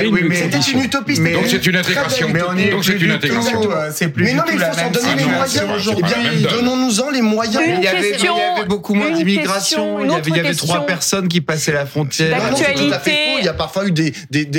révolution. 0.00 0.48
C'était 0.50 0.70
une 0.72 0.84
utopie. 0.84 1.18
Donc 1.18 1.44
c'est 1.48 1.66
une 1.66 1.76
intégration. 1.76 2.28
Donc 2.28 2.84
c'est 2.84 3.00
une 3.00 3.10
intégration. 3.10 3.60
C'est 3.92 4.08
plus 4.08 4.24
mais 4.24 4.34
non, 4.34 4.42
mais 4.46 4.54
il 4.54 4.60
faut 4.60 4.78
s'en 4.78 4.90
donner 4.90 5.14
les 5.16 5.24
moyens. 5.24 5.64
Bien, 6.02 6.50
donnons-nous-en 6.50 7.10
les 7.10 7.22
moyens. 7.22 7.62
Il 7.66 7.84
y 7.84 7.88
avait 7.88 8.66
beaucoup 8.66 8.94
moins 8.94 9.10
d'immigration. 9.10 10.00
Il 10.26 10.36
y 10.36 10.40
avait 10.40 10.54
trois 10.54 10.86
personnes 10.86 11.28
qui 11.28 11.40
passaient 11.40 11.72
la 11.72 11.86
frontière. 11.86 12.38
Il 13.40 13.44
y 13.44 13.48
a 13.48 13.54
parfois 13.54 13.86
eu 13.86 13.92
des 13.92 14.12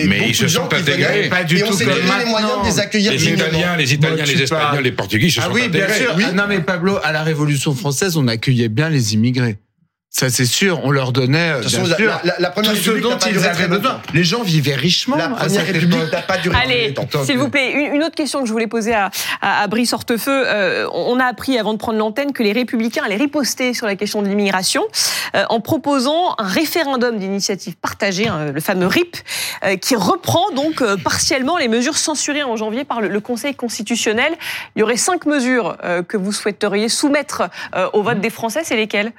mais 0.08 0.30
ils 0.30 0.36
se 0.36 0.48
sont 0.48 0.74
intégrés. 0.74 1.30
Pas 1.30 1.44
du 1.44 1.60
tout. 1.60 1.68
on 1.70 1.74
s'est 1.74 1.86
donné 1.86 2.02
les 2.20 2.30
moyens 2.30 2.62
de 2.62 2.68
les 2.68 2.80
accueillir. 2.80 3.12
Les 3.12 3.30
Italiens, 3.30 3.76
les 3.78 3.94
Italiens, 3.94 4.26
les 4.26 4.42
Espagnols, 4.42 4.84
les 4.84 4.92
Portugais 4.92 5.30
se 5.30 5.42
sont 5.42 5.50
intégrés. 5.50 5.62
Ah 5.64 5.68
oui, 5.68 6.18
bien 6.18 6.28
sûr. 6.28 6.34
Non, 6.34 6.44
mais 6.48 6.60
Pablo, 6.60 6.98
à 7.04 7.12
la 7.12 7.24
Révolution 7.24 7.74
française, 7.74 8.18
on 8.18 8.28
accueillait 8.28 8.70
bien 8.70 8.90
les 8.90 9.14
immigrés. 9.14 9.43
know, 9.44 9.56
Ça, 10.16 10.30
c'est 10.30 10.46
sûr. 10.46 10.80
On 10.84 10.92
leur 10.92 11.12
donnait, 11.12 11.60
bien 11.62 11.70
sûr, 11.70 11.88
la, 12.24 12.36
la, 12.38 12.50
première 12.52 12.74
tout 12.74 12.78
ce 12.78 12.92
dont 12.92 13.18
ils 13.18 13.44
avaient 13.48 13.68
besoin. 13.68 14.00
Les 14.14 14.24
gens 14.24 14.44
vivaient 14.44 14.76
richement. 14.76 15.16
La 15.16 15.30
première 15.30 15.66
République 15.66 16.12
n'a 16.12 16.22
pas 16.22 16.38
duré 16.38 16.56
Allez, 16.56 16.94
s'il 17.26 17.40
vous 17.40 17.50
plaît, 17.50 17.72
une, 17.72 18.04
autre 18.04 18.14
question 18.14 18.42
que 18.42 18.46
je 18.46 18.52
voulais 18.52 18.68
poser 18.68 18.94
à, 18.94 19.10
à, 19.42 19.66
Brice 19.66 19.92
Hortefeux. 19.92 20.44
Euh, 20.46 20.88
on 20.94 21.20
a 21.20 21.26
appris 21.26 21.58
avant 21.58 21.74
de 21.74 21.80
prendre 21.80 21.98
l'antenne 21.98 22.32
que 22.32 22.44
les 22.44 22.52
Républicains 22.52 23.02
allaient 23.04 23.16
riposter 23.16 23.74
sur 23.74 23.88
la 23.88 23.96
question 23.96 24.22
de 24.22 24.28
l'immigration 24.28 24.84
euh, 25.34 25.46
en 25.50 25.60
proposant 25.60 26.36
un 26.38 26.48
référendum 26.48 27.18
d'initiative 27.18 27.76
partagée, 27.76 28.28
hein, 28.28 28.52
le 28.54 28.62
fameux 28.62 28.86
RIP, 28.86 29.18
euh, 29.66 29.78
qui 29.78 29.96
reprend 29.96 30.52
donc 30.52 30.84
partiellement 31.04 31.58
les 31.58 31.68
mesures 31.68 31.98
censurées 31.98 32.44
en 32.44 32.56
janvier 32.56 32.84
par 32.84 33.02
le, 33.02 33.08
le, 33.08 33.20
Conseil 33.20 33.56
constitutionnel. 33.56 34.34
Il 34.76 34.82
y 34.82 34.84
aurait 34.84 34.96
cinq 34.96 35.26
mesures 35.26 35.78
que 36.08 36.18
vous 36.18 36.32
souhaiteriez 36.32 36.90
soumettre 36.90 37.44
au 37.94 38.04
vote 38.04 38.20
des 38.20 38.30
Français. 38.30 38.62
C'est 38.64 38.76
lesquelles? 38.76 39.12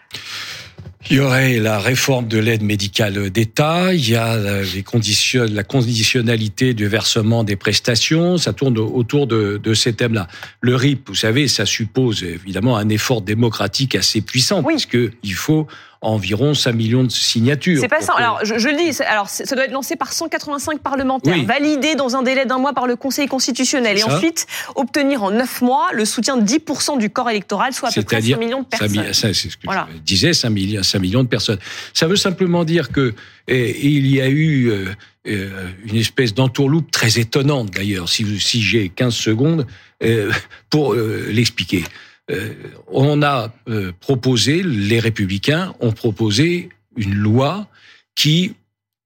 Il 1.11 1.17
y 1.17 1.21
aurait 1.21 1.59
la 1.59 1.79
réforme 1.79 2.29
de 2.29 2.39
l'aide 2.39 2.63
médicale 2.63 3.31
d'État, 3.31 3.93
il 3.93 4.09
y 4.09 4.17
a 4.17 4.63
les 4.63 4.83
conditions, 4.83 5.45
la 5.51 5.63
conditionnalité 5.63 6.73
du 6.73 6.87
versement 6.87 7.45
des 7.45 7.57
prestations, 7.57 8.39
ça 8.39 8.53
tourne 8.53 8.79
autour 8.79 9.27
de, 9.27 9.61
de 9.63 9.75
ces 9.75 9.93
thèmes-là. 9.93 10.29
Le 10.61 10.75
RIP, 10.77 11.09
vous 11.09 11.15
savez, 11.15 11.47
ça 11.49 11.67
suppose 11.67 12.23
évidemment 12.23 12.77
un 12.77 12.89
effort 12.89 13.21
démocratique 13.21 13.95
assez 13.95 14.23
puissant, 14.23 14.63
oui. 14.65 14.75
puisqu'il 14.75 15.35
faut 15.35 15.67
environ 16.05 16.55
5 16.55 16.73
millions 16.73 17.05
de 17.05 17.11
signatures. 17.11 17.81
C'est 17.81 17.89
pas 17.89 18.01
ça. 18.01 18.15
Alors, 18.17 18.41
je, 18.45 18.59
je, 18.59 18.69
le 18.69 18.77
dis, 18.77 19.03
alors, 19.03 19.29
ça 19.29 19.55
doit 19.55 19.65
être 19.65 19.73
lancé 19.73 19.97
par 19.97 20.13
185 20.13 20.81
parlementaires, 20.81 21.43
validé 21.45 21.95
dans 21.95 22.17
un 22.17 22.23
délai 22.23 22.47
d'un 22.47 22.59
mois 22.59 22.73
par 22.73 22.87
le 22.87 22.97
Conseil 22.97 23.27
constitutionnel, 23.27 23.99
et 23.99 24.05
ensuite 24.05 24.47
obtenir 24.75 25.23
en 25.23 25.31
9 25.31 25.63
mois 25.63 25.89
le 25.93 26.05
soutien 26.05 26.37
de 26.37 26.47
10% 26.47 26.99
du 26.99 27.11
corps 27.11 27.31
électoral, 27.31 27.73
soit 27.73 27.89
à 27.89 27.93
peu 27.93 28.03
près 28.03 28.21
5 28.21 28.39
millions 28.39 28.61
de 28.63 28.67
personnes. 28.67 29.13
c'est 29.13 29.33
ce 29.33 29.57
que 29.57 29.71
je 29.71 29.99
disais, 30.01 30.33
5 30.33 30.51
millions, 30.51 30.83
5 30.83 30.99
millions 30.99 31.23
de 31.23 31.29
personnes. 31.29 31.59
Ça 31.93 32.07
veut 32.07 32.17
simplement 32.17 32.65
dire 32.65 32.91
que 32.91 33.15
et, 33.49 33.87
il 33.87 34.07
y 34.07 34.21
a 34.21 34.29
eu 34.29 34.71
euh, 34.71 34.87
euh, 35.27 35.69
une 35.85 35.97
espèce 35.97 36.35
d'entourloupe 36.35 36.91
très 36.91 37.19
étonnante 37.19 37.71
d'ailleurs, 37.71 38.09
si, 38.09 38.41
si 38.41 38.63
j'ai 38.63 38.89
15 38.89 39.15
secondes 39.15 39.67
euh, 40.03 40.33
pour 40.71 40.95
l'expliquer. 40.95 41.85
Euh, 42.31 42.55
on 42.89 43.23
a 43.23 43.53
euh, 43.69 43.93
proposé, 44.01 44.63
les 44.63 44.99
républicains 44.99 45.75
ont 45.81 45.93
proposé 45.93 46.71
une 46.97 47.15
loi 47.15 47.69
qui, 48.15 48.55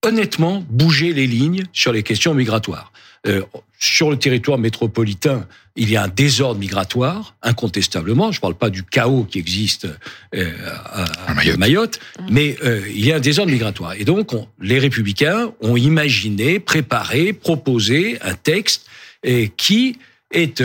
honnêtement, 0.04 0.64
bougeait 0.68 1.12
les 1.12 1.26
lignes 1.26 1.64
sur 1.72 1.92
les 1.92 2.02
questions 2.02 2.34
migratoires. 2.34 2.92
Euh, 3.26 3.42
sur 3.80 4.10
le 4.10 4.18
territoire 4.18 4.58
métropolitain, 4.58 5.46
il 5.74 5.90
y 5.90 5.96
a 5.96 6.04
un 6.04 6.08
désordre 6.08 6.60
migratoire, 6.60 7.34
incontestablement. 7.42 8.30
Je 8.30 8.38
ne 8.38 8.40
parle 8.40 8.54
pas 8.54 8.70
du 8.70 8.84
chaos 8.84 9.24
qui 9.24 9.38
existe 9.38 9.88
à, 10.32 11.34
Mayotte, 11.56 12.00
mais 12.28 12.56
il 12.88 13.06
y 13.06 13.12
a 13.12 13.16
un 13.16 13.20
désordre 13.20 13.52
migratoire. 13.52 13.92
Et 13.92 14.04
donc, 14.04 14.32
les 14.60 14.80
républicains 14.80 15.52
ont 15.60 15.76
imaginé, 15.76 16.58
préparé, 16.58 17.32
proposé 17.32 18.18
un 18.22 18.34
texte 18.34 18.86
qui 19.56 19.98
est 20.32 20.60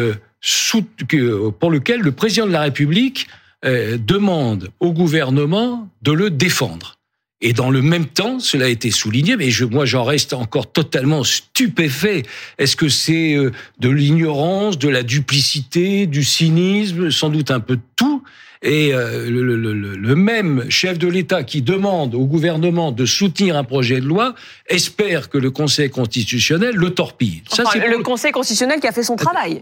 pour 1.59 1.71
lequel 1.71 2.01
le 2.01 2.11
président 2.11 2.45
de 2.45 2.51
la 2.51 2.61
République 2.61 3.27
euh, 3.65 3.97
demande 3.97 4.69
au 4.79 4.91
gouvernement 4.91 5.89
de 6.01 6.11
le 6.11 6.29
défendre. 6.29 6.97
Et 7.39 7.53
dans 7.53 7.69
le 7.69 7.81
même 7.81 8.05
temps, 8.05 8.39
cela 8.39 8.65
a 8.65 8.69
été 8.69 8.89
souligné, 8.89 9.35
mais 9.35 9.51
je, 9.51 9.65
moi 9.65 9.85
j'en 9.85 10.03
reste 10.03 10.33
encore 10.33 10.71
totalement 10.71 11.23
stupéfait. 11.23 12.23
Est-ce 12.57 12.75
que 12.75 12.89
c'est 12.89 13.35
euh, 13.35 13.51
de 13.79 13.89
l'ignorance, 13.89 14.77
de 14.77 14.89
la 14.89 15.03
duplicité, 15.03 16.07
du 16.07 16.23
cynisme, 16.23 17.11
sans 17.11 17.29
doute 17.29 17.51
un 17.51 17.59
peu 17.59 17.75
de 17.75 17.81
tout? 17.95 18.23
Et 18.63 18.93
euh, 18.93 19.29
le, 19.29 19.43
le, 19.43 19.73
le, 19.73 19.95
le, 19.95 20.15
même 20.15 20.65
chef 20.69 20.97
de 20.97 21.09
l'État 21.09 21.43
qui 21.43 21.61
demande 21.61 22.15
au 22.15 22.25
gouvernement 22.25 22.93
de 22.93 23.05
soutenir 23.05 23.57
un 23.57 23.65
projet 23.65 23.99
de 23.99 24.05
loi 24.05 24.35
espère 24.67 25.29
que 25.29 25.37
le 25.37 25.51
Conseil 25.51 25.89
constitutionnel 25.89 26.73
le 26.73 26.91
torpille. 26.91 27.43
Ça, 27.49 27.65
c'est 27.71 27.85
le 27.85 27.99
Conseil 27.99 28.31
constitutionnel 28.31 28.79
qui 28.79 28.87
a 28.87 28.93
fait 28.93 29.03
son 29.03 29.17
travail. 29.17 29.59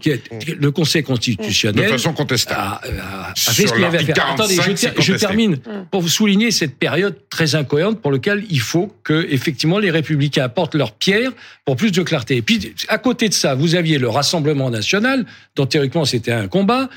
Le 0.56 0.70
Conseil 0.70 1.02
constitutionnel 1.02 1.84
de 1.86 1.90
façon 1.90 2.12
contestable 2.12 2.60
a, 2.60 3.30
a, 3.30 3.34
fait 3.34 3.66
ce 3.66 3.72
qu'il 3.72 3.84
avait 3.84 3.98
à 3.98 4.14
faire. 4.14 4.30
Attendez, 4.34 4.54
je, 4.54 5.02
je, 5.02 5.14
termine 5.14 5.58
pour 5.90 6.00
vous 6.00 6.08
souligner 6.08 6.52
cette 6.52 6.76
période 6.76 7.16
très 7.28 7.56
incohérente 7.56 8.00
pour 8.00 8.12
laquelle 8.12 8.44
il 8.50 8.60
faut 8.60 8.94
que 9.02 9.26
effectivement 9.30 9.80
les 9.80 9.90
Républicains 9.90 10.44
apportent 10.44 10.76
leur 10.76 10.92
pierre 10.92 11.32
pour 11.64 11.74
plus 11.74 11.90
de 11.90 12.02
clarté. 12.02 12.36
Et 12.36 12.42
puis 12.42 12.72
à 12.86 12.98
côté 12.98 13.28
de 13.28 13.34
ça, 13.34 13.56
vous 13.56 13.74
aviez 13.74 13.98
le 13.98 14.08
Rassemblement 14.08 14.70
national, 14.70 15.26
dont 15.56 15.66
théoriquement 15.66 16.04
c'était 16.04 16.30
un 16.30 16.46
combat. 16.46 16.88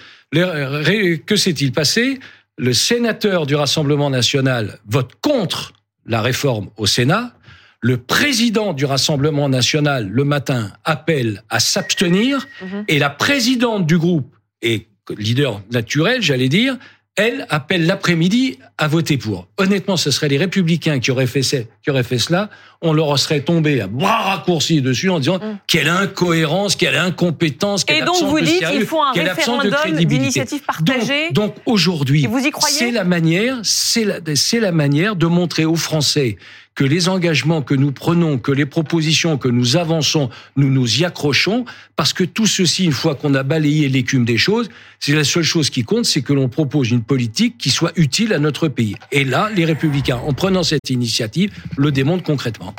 Que 1.26 1.36
s'est-il 1.36 1.72
passé? 1.72 2.20
Le 2.58 2.74
sénateur 2.74 3.46
du 3.46 3.56
Rassemblement 3.56 4.10
national 4.10 4.80
vote 4.88 5.12
contre 5.22 5.74
la 6.06 6.22
réforme 6.22 6.70
au 6.78 6.86
Sénat. 6.86 7.34
Le 7.82 7.98
président 7.98 8.74
du 8.74 8.86
Rassemblement 8.86 9.50
national, 9.50 10.08
le 10.10 10.24
matin, 10.24 10.72
appelle 10.84 11.44
à 11.50 11.60
s'abstenir. 11.60 12.48
Mhm. 12.62 12.86
Et 12.88 13.00
la 13.00 13.10
présidente 13.10 13.86
du 13.86 13.98
groupe, 13.98 14.36
et 14.62 14.88
leader 15.16 15.62
naturel, 15.72 16.22
j'allais 16.22 16.50
dire, 16.50 16.78
elle 17.18 17.48
appelle 17.50 17.86
l'après-midi 17.86 18.60
à 18.78 18.90
voter 18.90 19.18
pour. 19.18 19.48
Honnêtement, 19.58 19.96
ce 19.96 20.12
seraient 20.12 20.28
les 20.28 20.38
républicains 20.38 21.00
qui 21.00 21.12
auraient 21.12 21.28
fait, 21.28 21.42
qui 21.42 21.90
auraient 21.90 22.04
fait 22.04 22.18
cela. 22.18 22.50
On 22.82 22.92
leur 22.92 23.18
serait 23.18 23.40
tombé 23.40 23.80
à 23.80 23.88
bras 23.88 24.36
raccourcis 24.36 24.82
dessus 24.82 25.10
en 25.10 25.20
disant 25.20 25.38
mm. 25.38 25.60
quelle 25.66 25.88
incohérence, 25.88 26.76
quelle 26.76 26.98
incompétence, 26.98 27.86
quelle 27.86 28.04
Et 28.04 28.06
donc 28.06 28.22
vous 28.22 28.42
dites 28.42 28.66
qu'il 28.68 28.86
faut 28.86 29.02
un 29.02 29.14
référendum 29.14 29.92
d'initiative 29.92 30.62
partagée. 30.62 31.32
Donc, 31.32 31.46
donc 31.46 31.56
aujourd'hui, 31.66 32.28
c'est 32.68 32.92
la 32.92 33.04
manière, 33.04 33.60
c'est 33.64 34.04
la, 34.04 34.20
c'est 34.36 34.60
la 34.60 34.72
manière 34.72 35.16
de 35.16 35.28
montrer 35.28 35.64
aux 35.64 35.76
Français 35.76 36.38
que 36.76 36.84
les 36.84 37.08
engagements 37.08 37.62
que 37.62 37.74
nous 37.74 37.92
prenons, 37.92 38.38
que 38.38 38.52
les 38.52 38.66
propositions 38.66 39.38
que 39.38 39.48
nous 39.48 39.78
avançons, 39.78 40.30
nous 40.58 40.70
nous 40.70 41.00
y 41.00 41.06
accrochons, 41.06 41.66
parce 41.96 42.14
que 42.14 42.26
tout 42.26 42.46
ceci, 42.46 42.84
une 42.84 42.92
fois 42.92 43.16
qu'on 43.16 43.34
a 43.34 43.44
balayé 43.44 43.88
l'écume 43.88 44.26
des 44.26 44.38
choses, 44.38 44.70
c'est 45.00 45.14
la 45.14 45.24
seule 45.24 45.44
chose 45.44 45.70
qui 45.70 45.84
compte, 45.84 46.06
c'est 46.06 46.22
que 46.22 46.34
l'on 46.34 46.50
propose 46.50 46.92
une 46.92 47.02
politique 47.02 47.58
qui 47.58 47.70
soit 47.70 47.94
utile 47.96 48.34
à 48.34 48.40
notre 48.40 48.68
pays. 48.68 48.96
Et 49.12 49.24
là, 49.24 49.50
les 49.56 49.66
républicains, 49.66 50.18
en 50.18 50.34
prenant 50.34 50.64
cette 50.64 50.90
initiative, 50.90 51.52
le 51.78 51.92
démontrent 51.92 52.24
concrètement. 52.24 52.76